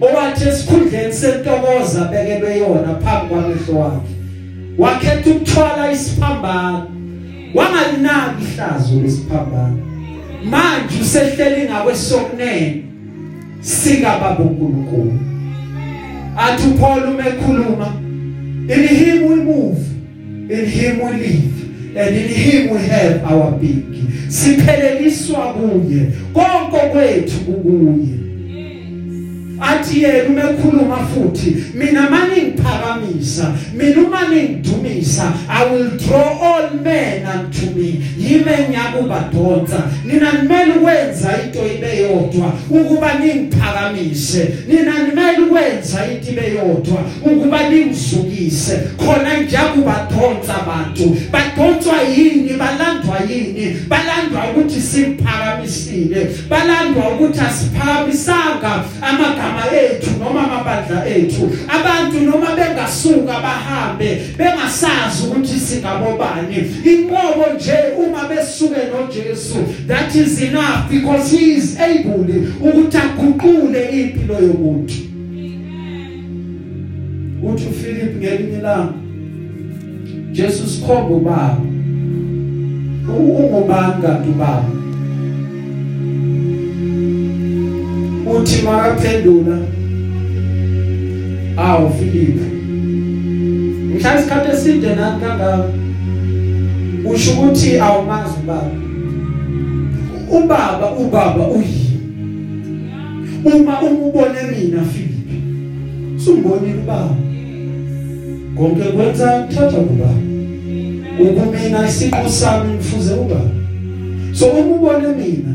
[0.00, 4.14] Owathi esikhundleni sentokoza bekelwe yona phambi kwamehlo wakhe
[4.78, 6.86] wakhetha ukuthwala isiphambano.
[7.54, 9.78] Wangalinaki ihlazo lesiphambano.
[10.44, 12.82] Manje usehleli ngakwesokunene
[13.60, 15.12] sika baba uNkulunkulu
[16.36, 17.92] athi Paul umekhuluma
[18.68, 19.97] in him we move
[20.48, 23.84] in him we live and in him we have our being.
[24.28, 28.27] Sipheleliswa kuye konke kwethu kuye
[29.60, 31.64] athi yena uma ekhuluma futhi.
[31.74, 38.00] Mina manje ngiphakamisa mina uma ningidumisa i will draw all men unto me.
[38.18, 46.30] Yime ngiyakuba donsa nina nimele ukwenza into ibe yodwa ukuba ningiphakamise nina nimele ukwenza into
[46.30, 48.78] ibe yodwa ukuba ningizukise.
[48.96, 52.52] Khona ngiyakuba donsa abantu badonswa yini?
[52.58, 53.76] Balandwa yini?
[53.88, 59.47] Balandwa ukuthi simphakamisile balandwa ukuthi asiphakamisanga amagama
[59.82, 68.80] ethu noma amabandla ethu abantu noma bengasuka bahambe bengasazi ukuthi singabobani inqobo nje uma besuke
[68.92, 74.94] noJesu that is enough because he is able ukuthi aguqule impilo yomuntu.
[77.42, 78.92] Uthi uPhilip ngelinye ilanga
[80.32, 81.56] Jesu sikhomba ubaba
[83.08, 84.77] ungubani kanti ubaba?
[88.34, 89.58] Uthi makaphendula
[91.56, 92.38] awu Philip
[93.90, 95.64] ngihlala isikhathi eside nani kangaka
[97.04, 98.70] usho ukuthi awumazi ubaba.
[100.30, 102.00] Ubaba ubaba uyini?
[103.44, 105.28] Uma umubone mina Philip
[106.24, 107.16] sumbonile ubaba.
[108.56, 110.20] Konke kwenza ngithatha kubaba
[111.20, 113.50] ukumina isiqu sami ngifuze ubaba.
[114.32, 115.54] So uma ubone mina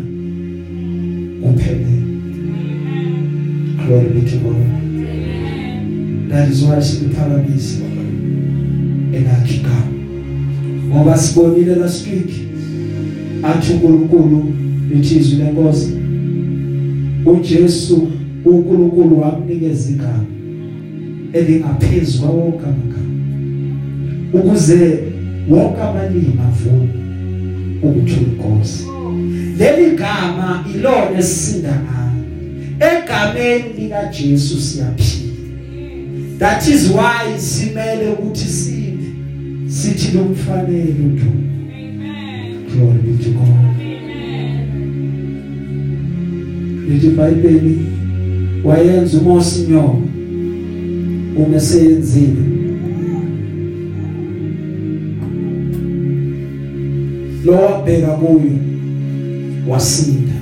[1.50, 1.93] uphelele
[3.86, 6.30] glory be to God.
[6.30, 7.84] That is why siphakamisa
[9.14, 9.94] elakhi igama
[10.88, 12.32] ngoba sibonile last week
[13.44, 14.54] athi uNkulunkulu
[14.90, 15.92] lithi izwi lenkosi
[17.26, 18.08] uJesu
[18.46, 20.26] uNkulunkulu wamnikeza igama
[21.34, 23.04] elingaphezulu kwawonke amagama.
[24.34, 25.00] Ukuze
[25.50, 26.90] wonke abalimi avume
[27.84, 28.84] ukuthi uNkosi.
[29.58, 32.03] Leli gama ilona esisinda ngalo.
[32.92, 35.34] Egameni lika Jesu siyaphila.
[36.40, 39.14] That is why simele ukuthi sime
[39.68, 41.32] sithi lokufanele udumo
[41.70, 43.50] amen glory be to God.
[43.50, 44.24] Amen
[46.88, 47.80] lithi iBhayibheli
[48.64, 50.02] wayenza uMose inyoko
[51.36, 52.44] uma seyenzile
[57.46, 58.52] lo wabheka kuyo
[59.68, 60.33] wasinda.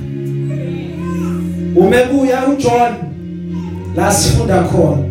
[1.76, 2.94] Umebuya uJohn
[3.96, 5.04] la sifunda khona.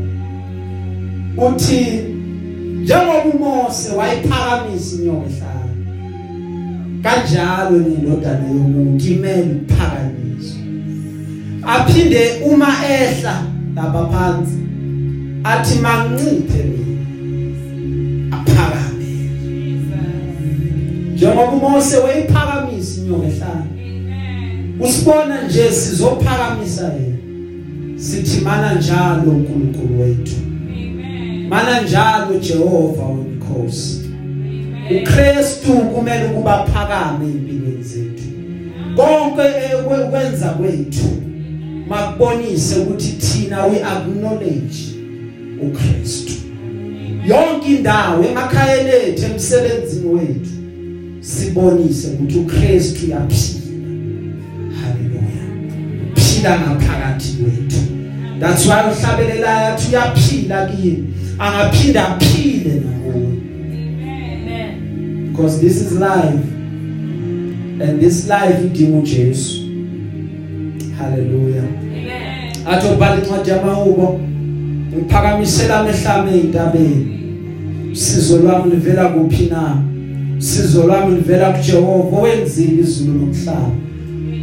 [1.38, 2.12] Uthi
[2.82, 5.62] njengoba uMose wayiphakamisa inyoka ehlala
[7.04, 10.60] kanjalo nendodana yomuntu imele ukuphakanyiswa
[11.64, 13.44] aphinde uma ehla
[13.76, 14.58] lapha phansi
[15.44, 19.30] athi manginciphe mina aphakame
[21.14, 23.66] njengoba uMose wayiphakamisa inyoka ehlala
[24.84, 27.18] usibona nje sizophakamisa yena.
[27.96, 30.36] Sithi mana njalo uNkulunkulu wethu.
[31.50, 34.02] Mana njalo Jehova wemkhosi
[35.02, 38.24] uKristu kumele ukuba phakame empilweni zethu.
[38.96, 41.08] Konke ekwenza kwethu
[41.90, 44.78] makubonise ukuthi thina we acknowledge
[45.62, 46.34] uKristu
[47.28, 50.52] yonke indawo emakhaya lethu emsebenzini wethu
[51.20, 53.61] sibonise ukuthi uKristu yaphila
[56.42, 57.82] phila ngaphakathi kwethu
[58.40, 63.28] that's why uhlabelelayo athi uyaphila kimi angaphinda aphile nakuwe
[64.04, 66.48] amen because this is life.
[67.82, 69.62] And this life idinga uJesu.
[70.98, 74.20] Haleluya amen athi ubhala incwadi yamahubo
[74.94, 77.20] ngiphakamisela amehlame ezintabeni
[77.94, 79.78] sizo lwami livela kuphi na?
[80.38, 83.91] Sizo lwami livela kuJehova owenzile izulu nomhlaba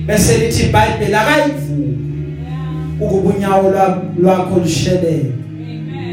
[0.09, 1.99] bese lithi iBhayibheli akayivuki
[3.01, 3.75] ukuba unyawo
[4.19, 5.33] lwakho lushelele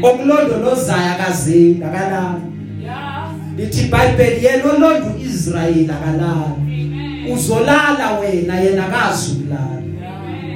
[0.02, 2.40] okulondolozayo akazeli akalala
[3.56, 6.52] lithi iBhayibheli yena olonda uIsrayeli akalala
[7.32, 9.82] uzolala wena yena akazukulala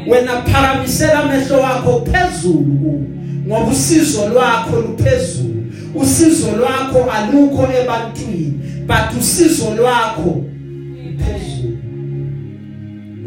[0.06, 3.06] wena phakamisela amehlo wakho phezulu
[3.46, 5.50] ngoba usizo lwakho luphezulu.
[5.94, 10.44] Usizo lwakho alukho ebantwini but usizo lwakho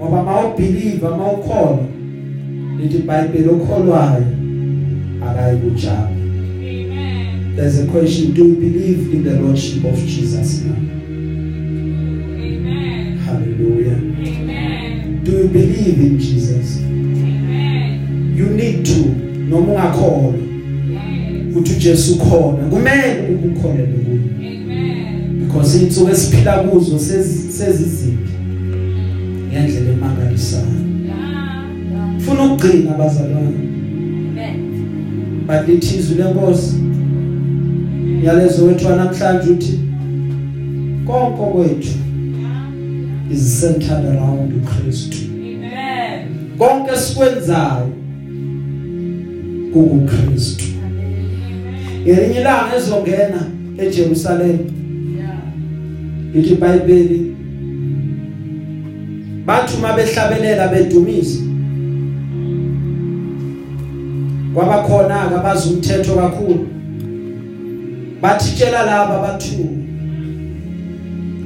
[0.04, 1.80] ngoba mawubelieve mawukholwa
[2.80, 4.26] lithi iBhayibheli okholwayo
[5.28, 6.10] akayi kujaba
[6.60, 7.56] amen.
[7.56, 10.76] There's a question do you believe in the lordship of Jesus now?
[12.36, 13.18] Amen.
[13.18, 13.98] Hallelujah.
[13.98, 15.24] Amen.
[15.24, 16.80] Do you believe in Jesus?
[16.84, 18.36] Amen.
[18.36, 19.00] You need to
[19.50, 20.34] noma ungakholwa
[21.52, 24.20] ukuthi uJesu khona kumele ukukholele kuye
[24.58, 25.46] amen.
[25.46, 28.24] Because insuku esiphila kuzo seziziphi
[29.54, 29.83] ngendlela
[30.34, 30.63] emangalisayo
[32.17, 33.58] ufuna ukugcina abazalwane.
[35.48, 36.75] Balithi izwi lenkosi.
[38.23, 39.79] Yalezo wethu namhlanje uthi
[41.06, 41.98] konke kwethu
[43.31, 46.27] is centered around uKristu Amen.
[46.58, 47.90] konke sikwenzayo
[49.73, 50.63] kuKristu
[52.04, 53.42] ngelinye ilanga ezongena
[53.77, 54.58] eJerusalem
[55.17, 55.38] Yeah.
[56.34, 57.36] lithi iBhayibheli
[59.46, 61.41] bathi uma behlabelela bedumisa
[64.54, 66.67] kwaba khona ke abazi umthetho kakhulu
[68.21, 69.77] bathi tshela laba bathu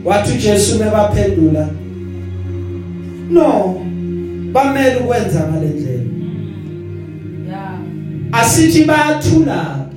[0.06, 1.70] wathi uJesu mebaphendula
[3.30, 3.82] no
[4.54, 5.98] bamele ukwenza ngalendlela
[7.48, 7.80] Yeah.
[8.32, 9.88] asithi bayathula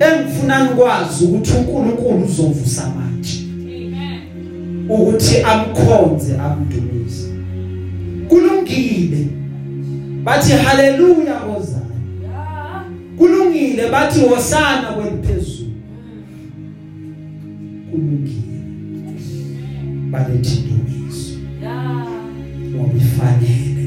[0.00, 3.07] engifuna nikwazi ukuthi uNkulunkulu uzovusa manje.
[4.88, 7.28] Ukuthi amkhonze amdumise
[8.28, 9.26] kulungile
[10.24, 11.84] bathi haleluya kozana
[12.22, 12.84] Yeah.
[13.18, 15.70] kulungile bathi hosana kweliphezulu
[17.90, 18.60] kulungile
[20.10, 22.06] balethi dumiso Yeah.
[22.74, 23.84] ngoba ifanele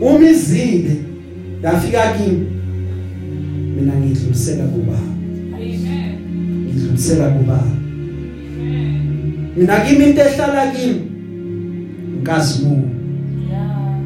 [0.00, 0.96] umizile
[1.62, 2.46] yafika kimi
[3.76, 4.98] mina ngidlulisela kubaba
[5.54, 6.14] Amen.
[6.66, 7.81] ngidlulisela kubaba Amen.
[9.56, 11.00] Mina kimi into ehlala kimi.
[12.20, 12.82] Nkazimulo
[13.50, 13.98] Yeah.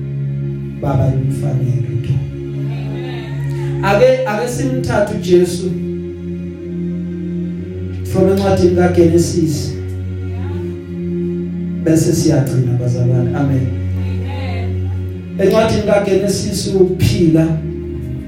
[0.83, 3.85] baba yimfanele into Amen.
[3.85, 5.71] ake ake simthatha uJesu
[8.05, 9.73] from encwadini kaGenesis
[11.85, 13.37] bese siyagcina bazalwane.
[13.37, 13.37] Amen.
[13.37, 14.89] Amen.
[15.39, 17.47] encwadini kaGenesis ukuphila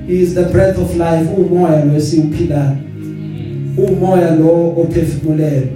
[0.08, 1.28] is the breath of life.
[1.38, 2.76] Umoya lo esiwuphilayo.
[3.76, 5.66] Umoya lo ophefumulelo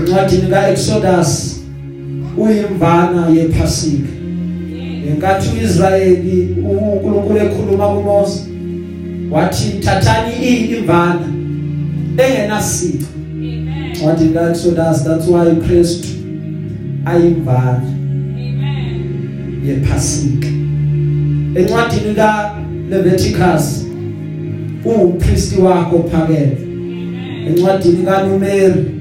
[0.00, 1.60] encwadini kaExodus
[2.36, 4.08] uyimvana yephasika.
[5.04, 8.40] Ngenkathi uIsrayeli uNkulunkulu ekhuluma kuMose
[9.30, 10.46] wathi thathani
[10.78, 11.26] imvana
[12.18, 13.96] engenasici Amen.
[14.06, 16.04] wathi kaExodus that's why uChrist
[17.04, 17.82] ayimvana
[18.36, 19.60] Amen.
[19.66, 20.48] yephasika.
[21.54, 23.84] Encwadini kaLeviticus
[24.84, 26.58] uumpristi wakho phakele
[27.48, 28.95] encwadini kaNumeri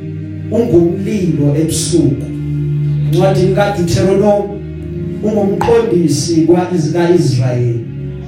[0.52, 2.26] ungumlilo ebusuku.
[3.12, 4.50] Encwadini kaDeuteronomy
[5.24, 7.86] ungumqondisi kwaizika Israyeli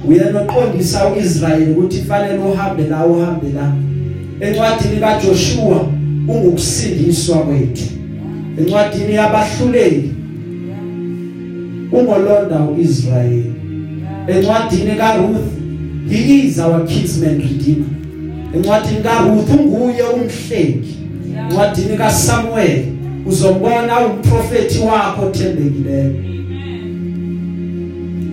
[0.08, 3.72] uyena oqondisa uIsrayeli ukuthi fanele uhambe la uhambe la.
[4.40, 5.86] Encwadini kaJoshua
[6.28, 7.84] ungukusindiswa kwethu.
[8.58, 10.10] Encwadini yabahluleli
[11.92, 13.52] ungolonda uIsrayeli.
[14.28, 15.48] Encwadini kaRuth
[16.10, 17.88] he is our kinsman redeemer.
[18.54, 20.98] Encwadini kaRuth unguye umhlengi
[21.48, 22.84] encwadini kaSamuel
[23.26, 26.14] uzombona umprofeti wakho othembekileyo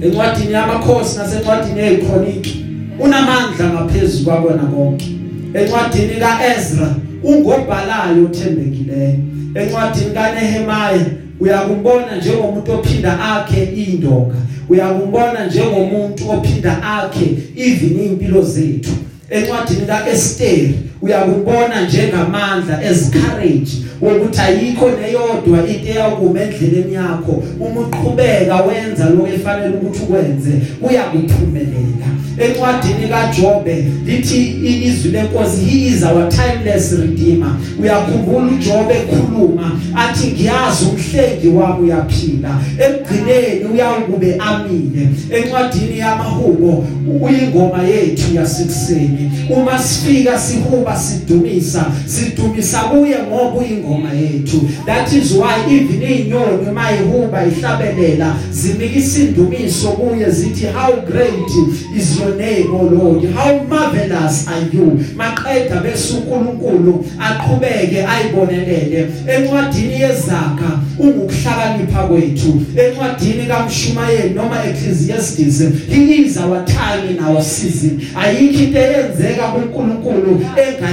[0.02, 2.66] encwadini yamakhosi nasencwadini yezikhroniki
[3.00, 5.06] unamandla ngaphezulu kwakona konke.
[5.54, 9.16] Encwadini kaEzra ungobhalayo othembekileyo
[9.56, 11.06] encwadini kaNehemaya
[11.40, 14.36] uyakubona njengomuntu ophinda akhe indonga
[14.70, 18.92] uyakumbona njengomuntu ophinda akhe even impilo zethu.
[19.30, 20.70] Encwadini kaEsther
[21.02, 27.44] uyakubona njengamandla ezcourage ukuthi ayikho neyodwa into eyakuma endleleni yakho.
[27.60, 34.40] Uma uqhubeka wenza lokho efanele ukuthi ukwenze kuyakuphumelela encwadini kaJobe lithi
[34.88, 37.56] izwi lenkosi he is our timeless redeemer.
[37.82, 42.62] Uyakhumbula uJobe ekhuluma athi ngiyazi umhlengi wami uyaphila.
[42.80, 45.10] Ekugcineni uyakube amile.
[45.32, 46.86] Encwadini yamahubo
[47.22, 54.62] uyingoma yethu yasikuseni uma sifika sihuba sidumisa sidumisa kuye ngoba uyingoma yethu.
[54.86, 61.50] That is why even inyoni mayihuba ihlabelela zinika isindumiso kuye zithi how great
[61.98, 63.34] is your name o lord?
[63.34, 65.00] How marvelous are you?
[65.16, 69.08] Maqeda bese uNkulunkulu aqhubeke ayibonelele.
[69.28, 72.62] Encwadini yezaga ungukuhlakanipha kwethu.
[72.78, 78.02] Encwadini kaMshumayeli noma Ecclesiastes he is our time in our season.
[78.16, 80.46] Ayikho into eyenzeka kuNkulunkulu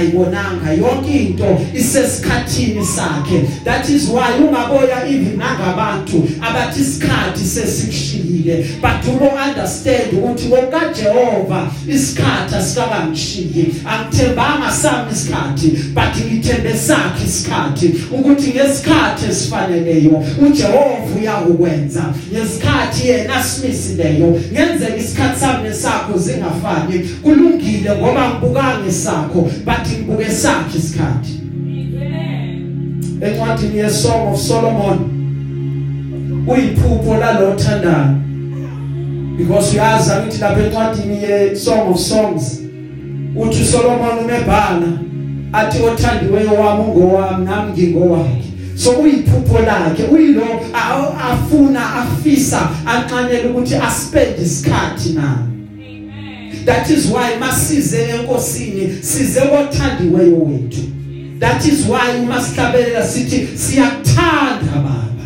[0.03, 3.41] engayibonanga yonke into isesikhathini sakhe.
[3.63, 7.43] That is why ungaboya even nangabantu abathi isikhathi
[8.43, 17.25] sesikushiyile but ubo understand ukuthi wonka Jehova isikhathi asikabangishiki angithembanga sami isikhathi but ngithembe sakhe
[17.25, 26.99] isikhathi ukuthi ngesikhathi esifaneleyo uJehova uyakwenza ngesikhathi yena simisileyo ngenzeka isikhathi sami nesakho zingafani.
[27.23, 31.39] Kulungile ngoba ngibuka ngesakho but ngibuke sakhe isikhathi.
[33.21, 35.13] Encwadini ye Song of Solomon
[36.47, 38.23] uyiphupho lalothandayo
[39.37, 42.59] because uyazi ukuthi lapha encwadini ye Song of Songs.
[43.35, 44.87] Uthi Solomon umebhala
[45.53, 48.43] athi othandiweyo wami ungowami nami ngingowakhe.
[48.75, 56.65] So uyiphupho lakhe uyilo a- afuna afisa anxanele ukuthi aspend isikhathi naye Amen.
[56.65, 60.81] that is why masize enkosini size kothandiweyo wethu.
[61.39, 65.25] That is why uma sihlabelela sithi siyakuthanda baba.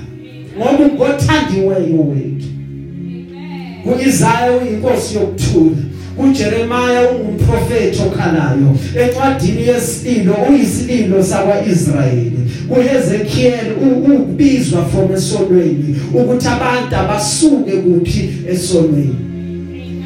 [0.57, 2.36] Ngoba ngothandiweyo wethu.
[3.87, 3.99] Amen.
[3.99, 5.77] kuIsaya uyinkosi yokuthula
[6.17, 13.67] kuJeremiah ungumprofeti okhalayo encwadini yesililo uyisililo sakwaIsrayeli uHezekiel
[14.15, 19.26] ubizwa from esonweni ukuthi abantu abasuke kuphi esonweni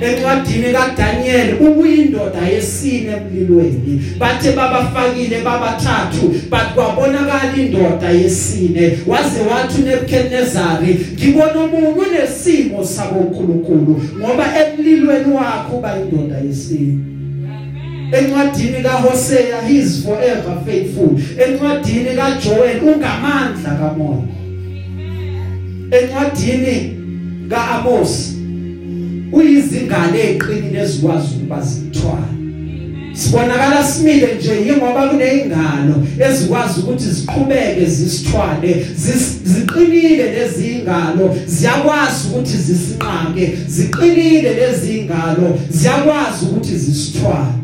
[0.02, 4.02] encwadini kaDaniel ubuyindoda yesine emlilweni.
[4.20, 8.98] Bathe babafakile babathathu but kwabonakala indoda yesine.
[9.08, 16.98] Waze wathi uNebukadnezari ngibona umuntu unesimo sabonkulunkulu ngoba emlilweni wakho uba indoda yesine.
[18.12, 21.10] Encwadini kaHosea he is forever faithful.
[21.46, 24.22] Encwadini kaJoel ungamandla kamoya.
[25.92, 26.98] Encwadini
[27.50, 28.31] kaAmos
[29.32, 32.28] uyizingane eqinile ezikwazi ukuba zithwala
[33.14, 35.96] sibonakala simile nje ingoba kuneyingalo
[36.30, 46.46] ezikwazi ukuthi ziqhubeke zisithwale zis- ziqinile lezi ingalo ziyakwazi ukuthi zisinqake ziqinile lezi ingalo ziyakwazi
[46.46, 47.61] ukuthi zisithwale.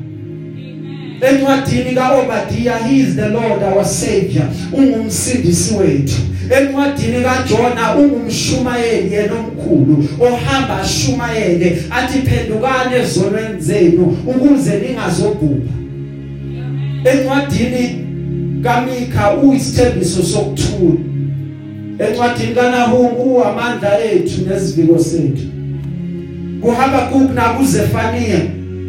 [1.21, 6.21] Encwadini kaObadiah he is the Lord our savior ungumsindisi wethu.
[6.59, 15.73] Encwadini kaJona ungumshumayeli yena omkhulu ohamba ashumayele athi phendukani ezonweni zenu ukuze ningazobhubha.
[17.03, 18.05] Encwadini
[18.63, 20.99] kaMikha uyisithembiso sokuthula.
[21.99, 25.43] Encwadini kaNahum uamandla ethu nesiviko sethu
[26.61, 28.39] kuHabakuk nakuZefania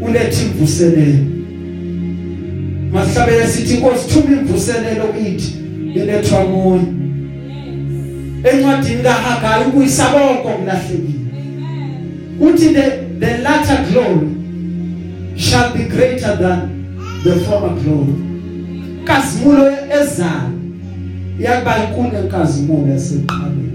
[0.01, 1.38] uletha imvuselelo.
[2.93, 5.55] Masihlabele sithi inkosi thuma imvuselelo kithi
[5.95, 6.81] ilethwa nguye.
[8.45, 11.19] Encwadini kaHagai ukuyisa bonke okulahlekile
[12.41, 14.29] uthi the the latter glory
[15.37, 16.87] shall be greater than
[17.25, 18.15] the former glory.
[19.05, 20.51] Kazimulo ezayo
[21.39, 23.71] yakuba inkulu enkazimulo yaseqaleni.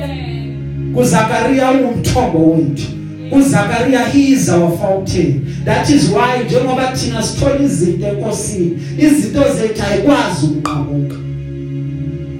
[0.00, 0.94] Amen.
[0.94, 2.97] kuZakaria ungumthombo wethu.
[3.32, 5.44] uZakaria he is our fountain.
[5.64, 11.16] That is why njengoba thina sithola izinto enkosini izinto zethu ayikwazi ukuqhamuka.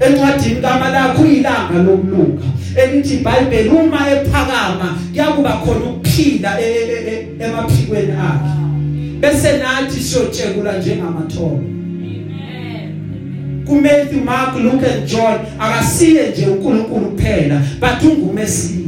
[0.06, 2.42] Encwadini kaMalaki uyilanga lokulunga.
[2.76, 8.58] Elithi iBhayibheli uma ephakama kuyakuba khona ukuphila e- e- e- emaphikweni akhe.
[9.20, 11.60] Bese nathi siyotshekula njengamatholo
[13.66, 18.78] kuMatthew Mark Luke and John akasiye nje uNkulunkulu kuphela but ungumesiya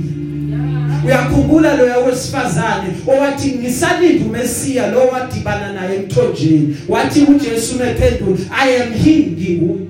[1.04, 6.76] uyakhumbula lo yawesifazane owathi ngisalinde uMesiya lo wadibana naye emthonjeni?
[6.88, 9.86] Wathi uJesu mephendula I am he nginguye.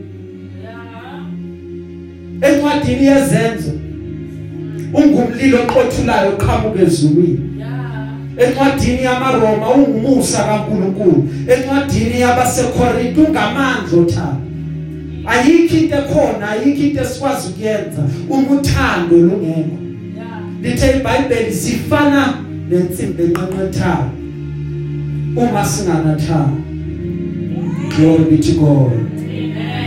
[2.40, 3.72] Encwadini yezenzo
[4.94, 7.40] ungumlilo oqothulayo oqhamuka ezulwini.
[8.38, 11.28] Encwadini yamaRoma ungumusa kaNkuluNkulu.
[11.48, 14.50] Encwadini yabaseKorinte ungamandla othando
[15.26, 18.02] ayikho into ekhona ayikho into esikwazi ukuyenza.
[18.28, 19.89] Uma uthando lungekho.
[20.62, 22.34] Lithe iBhayibheli sifana
[22.70, 24.10] nensimbi enqenqethayo
[25.36, 26.56] uma singanathando
[27.96, 28.92] glory be to God.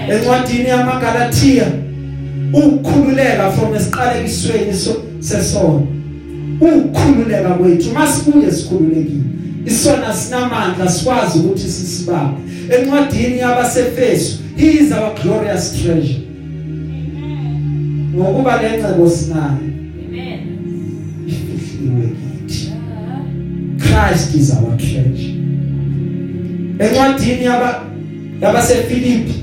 [0.09, 1.65] Encwadini yamaGalatia
[2.53, 5.87] ukukhululeka from esiqalekisweni so- sesono
[6.61, 9.23] ukukhululeka kwethu masibuye sikhululekile.
[9.65, 12.41] Isona sinamandla sikwazi ukuthi sisibambe.
[12.77, 16.19] Encwadini yabasefeso he is our glorious treasure.
[18.15, 19.57] Ngokuba lencebo sinayo
[23.93, 25.33] Christ is our treasure
[26.79, 27.83] encwadini yaba
[28.41, 29.33] yabasefilipi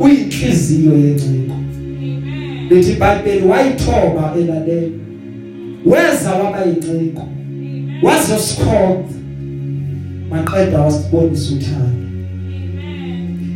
[0.00, 1.54] uyinhliziyo yenciko
[2.70, 4.92] lithi iBhayibheli wayithoba elaleni
[5.86, 7.28] weza waba yinciko
[8.02, 9.14] wazosikhonza
[10.30, 12.06] maqeda wasibonisa uthando.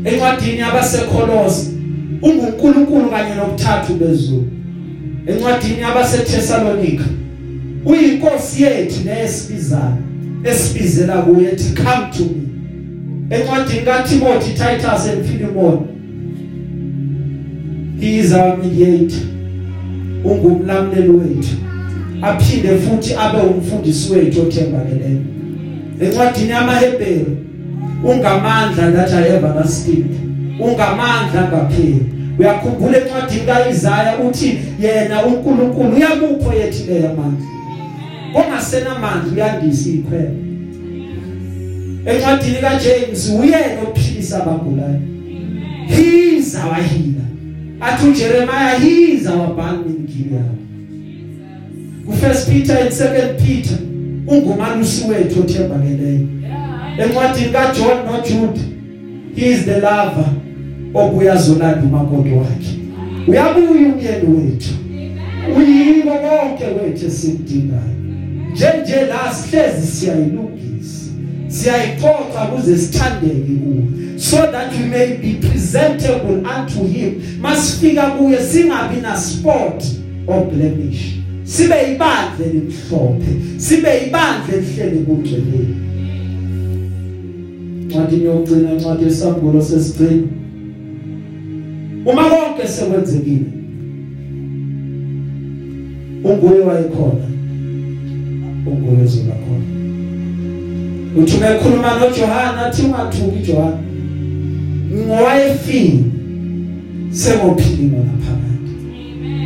[0.04, 1.70] Encwadini yabaseKolose
[2.22, 4.50] unguNkulunkulu kanye nokuthathu bezulu.
[5.26, 7.04] Encwadini yabaseThessalonika
[7.84, 9.96] uyinkosi yethu neyesibizayo
[10.44, 12.42] esibizela kuye ethi come to me.
[13.30, 15.78] Encwadini kaTimothy Titus and Philemon
[18.00, 19.18] he is our mediator
[20.24, 21.56] ungumlamleli wethu
[22.22, 25.20] aphinde futhi abe umfundisi wethu othembakeleyo.
[26.00, 27.36] Encwadini yamaHebheru
[28.04, 30.04] ungamandla that I everlasting
[30.60, 32.06] ungamandla ngapheli
[32.38, 37.14] uyakhumbula encwadini kaIsaya uthi yena uNkulunkulu uyamupho yethi leya
[38.34, 40.30] manje kongasenamandla uyandisa ikhwela
[42.06, 45.00] encwadini kaJames uyena ophilisa abagulayo.
[45.86, 47.28] He is our healer.
[47.80, 50.58] Athi uJeremiah he is our balm in Gilead
[52.08, 53.78] uFirst Peter and Second Peter
[54.26, 56.28] ungumalusi wethu othembakeleyo.
[56.98, 58.60] Encwadini kaJohn noJude
[59.34, 60.28] he is the lover
[60.94, 62.78] obuya zolanda umakoti wakhe.
[63.26, 64.74] Uyabuya umyeni wethu.
[65.56, 67.98] Uyibo konke wethu esidingayo
[68.52, 71.10] njenje la sihlezi siyayilungisa
[71.48, 73.82] siyayixoxa kuze sithandeke kuwe
[74.18, 77.14] so that we may be presentable unto him.
[77.40, 79.84] Masifika kuye singabi na spot
[80.26, 81.14] or blemish.
[81.44, 85.76] Sibe ibandla elimhlophe sibe ibandla elihleli kugcweleni
[87.86, 90.22] ncwadi yokugcina incwadi yesambulo sesigcina.
[92.06, 93.46] Uma konke sekwenzekile
[96.24, 97.28] unguye wayekhona.
[98.68, 99.68] Unguye zola khona
[101.16, 103.78] uthi umekhuluma noJohana athi ungathuki Johana
[104.94, 106.00] ngowayefile
[107.10, 108.74] sengophili ngona phakathi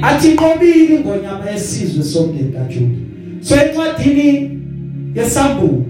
[0.02, 2.96] athi inqobile ngonyama yesizwe somndeni kaJuda.
[3.40, 4.58] So encwadini
[5.14, 5.84] yesambulo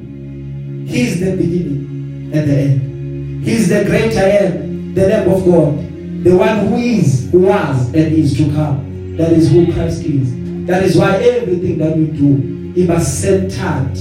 [0.86, 3.44] he is the beginning and the end.
[3.44, 5.78] He is the great I am the lamb of God
[6.24, 9.16] the one who is who was and is to come.
[9.16, 10.32] That is who Christ is.
[10.66, 13.98] That is why everything that we do iba centered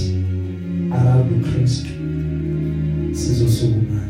[0.92, 1.86] around Christ
[3.12, 4.00] sizosukuma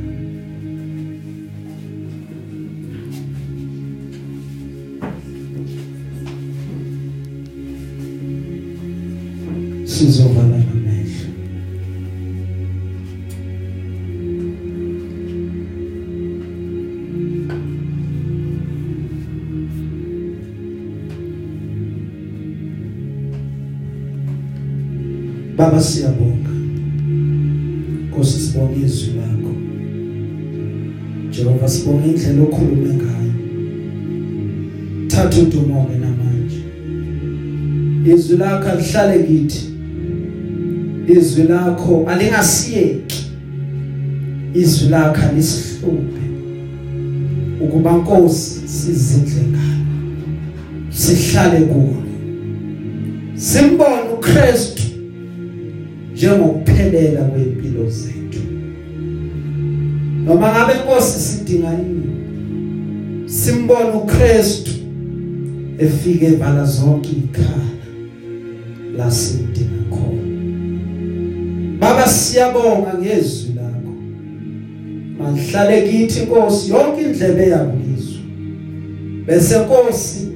[9.84, 10.82] sizovala
[25.62, 26.50] Baba siyabonga.
[28.08, 29.52] Nkosi sibonga izwi lakho.
[31.30, 33.32] Jehova sibonga indlela okhulume ngayo.
[35.08, 36.62] Thatha udumo ke namanje.
[38.14, 39.64] Izwi lakho alihlale kithi.
[41.08, 43.26] Izwi lakho alingasiyeki
[44.54, 46.22] Izwi lakho alisihluphe.
[47.60, 49.84] Ukuba Nkosi sizindle ngalo
[50.90, 52.02] sihlale kulo
[53.34, 54.82] simbone uKristu.
[56.23, 58.43] Njengokuphelela kwempilo zethu.
[60.25, 62.11] Noma ngabe inkosi sidinga yini
[63.27, 64.70] simbone uKristu
[65.79, 67.73] efike evala zonke ikhala
[68.97, 70.23] lasidinga khona.
[71.79, 73.95] Baba siyabonga ngezwi lakho.
[75.18, 78.20] Malihlale kithi inkosi yonke indlebe yakulizwe
[79.27, 80.29] bese inkosi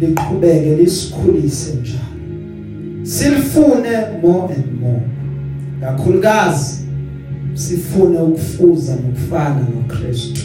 [0.00, 2.09] liqhubeke lisikhulise njalo.
[3.10, 5.02] Silifune more and more.
[5.80, 6.80] Kakhulukazi
[7.54, 10.40] sifune ukufuza nokufana noKristu.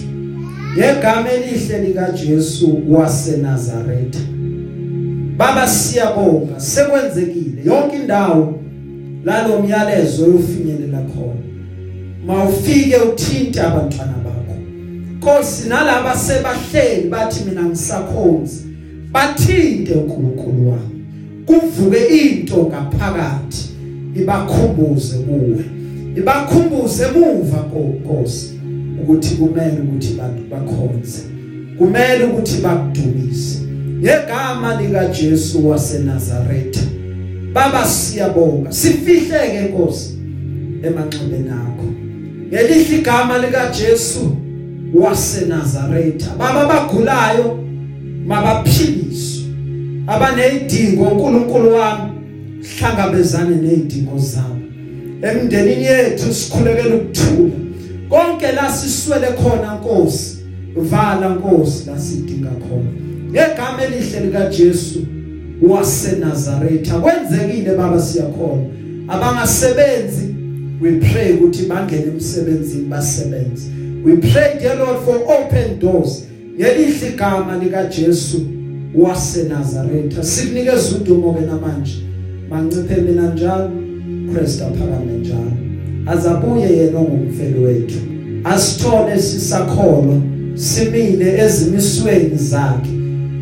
[0.74, 4.20] Ngegama elihle lika Jesu waseNazaretha
[5.38, 7.62] baba siyabonga sekwenzekile.
[7.66, 8.60] Yonke indawo
[9.26, 11.42] lalo myalezo yofinyelela khona.
[12.28, 14.60] Mawufike uthinte abantwana bakho.
[15.18, 18.66] Nkosi nalabo sebahleli bathi mina ngisakhonzi
[19.12, 20.95] bathinte uNkulunkulu wami.
[21.46, 23.70] Kuvuke into ngaphakathi
[24.16, 25.66] ibakhumbuze kuwe.
[26.18, 28.60] Ibakhumbuze emuva konkosi
[29.02, 31.20] ukuthi kumele ukuthi bantu bakhonze
[31.78, 33.60] kumele ukuthi bakudumise.
[34.00, 36.82] Ngegama lika Jesu waseNazaretha
[37.54, 38.72] baba siyabonga.
[38.72, 40.18] Sifihleke Nkosi
[40.84, 41.88] emanxebeni akho.
[42.48, 44.38] Ngelihle igama lika Jesu
[44.94, 47.60] waseNazaretha baba bagulayo
[48.28, 49.45] mabaphiliswe.
[50.08, 52.12] Abanezidingo uNkulunkulu wami
[52.80, 54.56] hlangabezane nezidingo zabo.
[55.22, 57.52] Emndenini yethu sikhulekela ukuthula.
[58.10, 60.38] Konke la siswele khona Nkosi
[60.76, 62.92] vala Nkosi la sidinga khona.
[63.30, 65.00] Ngegama elihle lika Jesu
[65.62, 68.64] waseNazaretha kwenzekile baba siyakhona.
[69.08, 70.36] Abangasebenzi
[70.82, 73.68] we pray ukuthi bangene emsebenzini basebenze.
[74.04, 76.24] We pray dear Lord for open doors.
[76.56, 78.42] Ngelihle igama lika Jesu
[78.98, 81.94] waseNazaretha sikunikeza udumo ke namanje.
[82.50, 83.72] Manciphe mina njalo
[84.34, 85.52] Christ aphakame njalo.
[86.06, 88.00] Azabuye yena ongumfeli wethu.
[88.44, 90.18] Asithole sisakholwa
[90.56, 92.92] simile ezimisweni zakhe.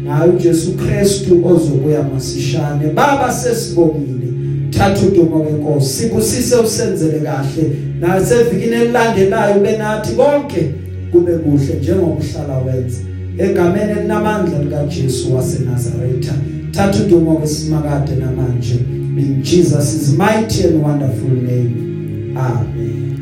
[0.04, 2.88] Ngayo uJesu Kristu ozobuya masishane.
[2.88, 4.28] Baba sesibongile.
[4.70, 7.76] Thatha udumo wenkosi sibusise usenzele kahle.
[8.00, 10.72] Nasevikini elilandelayo benathi konke
[11.12, 13.00] kube kuhle njengokuhlala wenza
[13.38, 16.34] egameni elinamandla lika Jesu waseNazaretha
[16.72, 18.76] thatha udumo kwesimakade namanje
[19.18, 22.36] in Jesus' mighty and wonderful name.
[22.36, 23.13] Amen.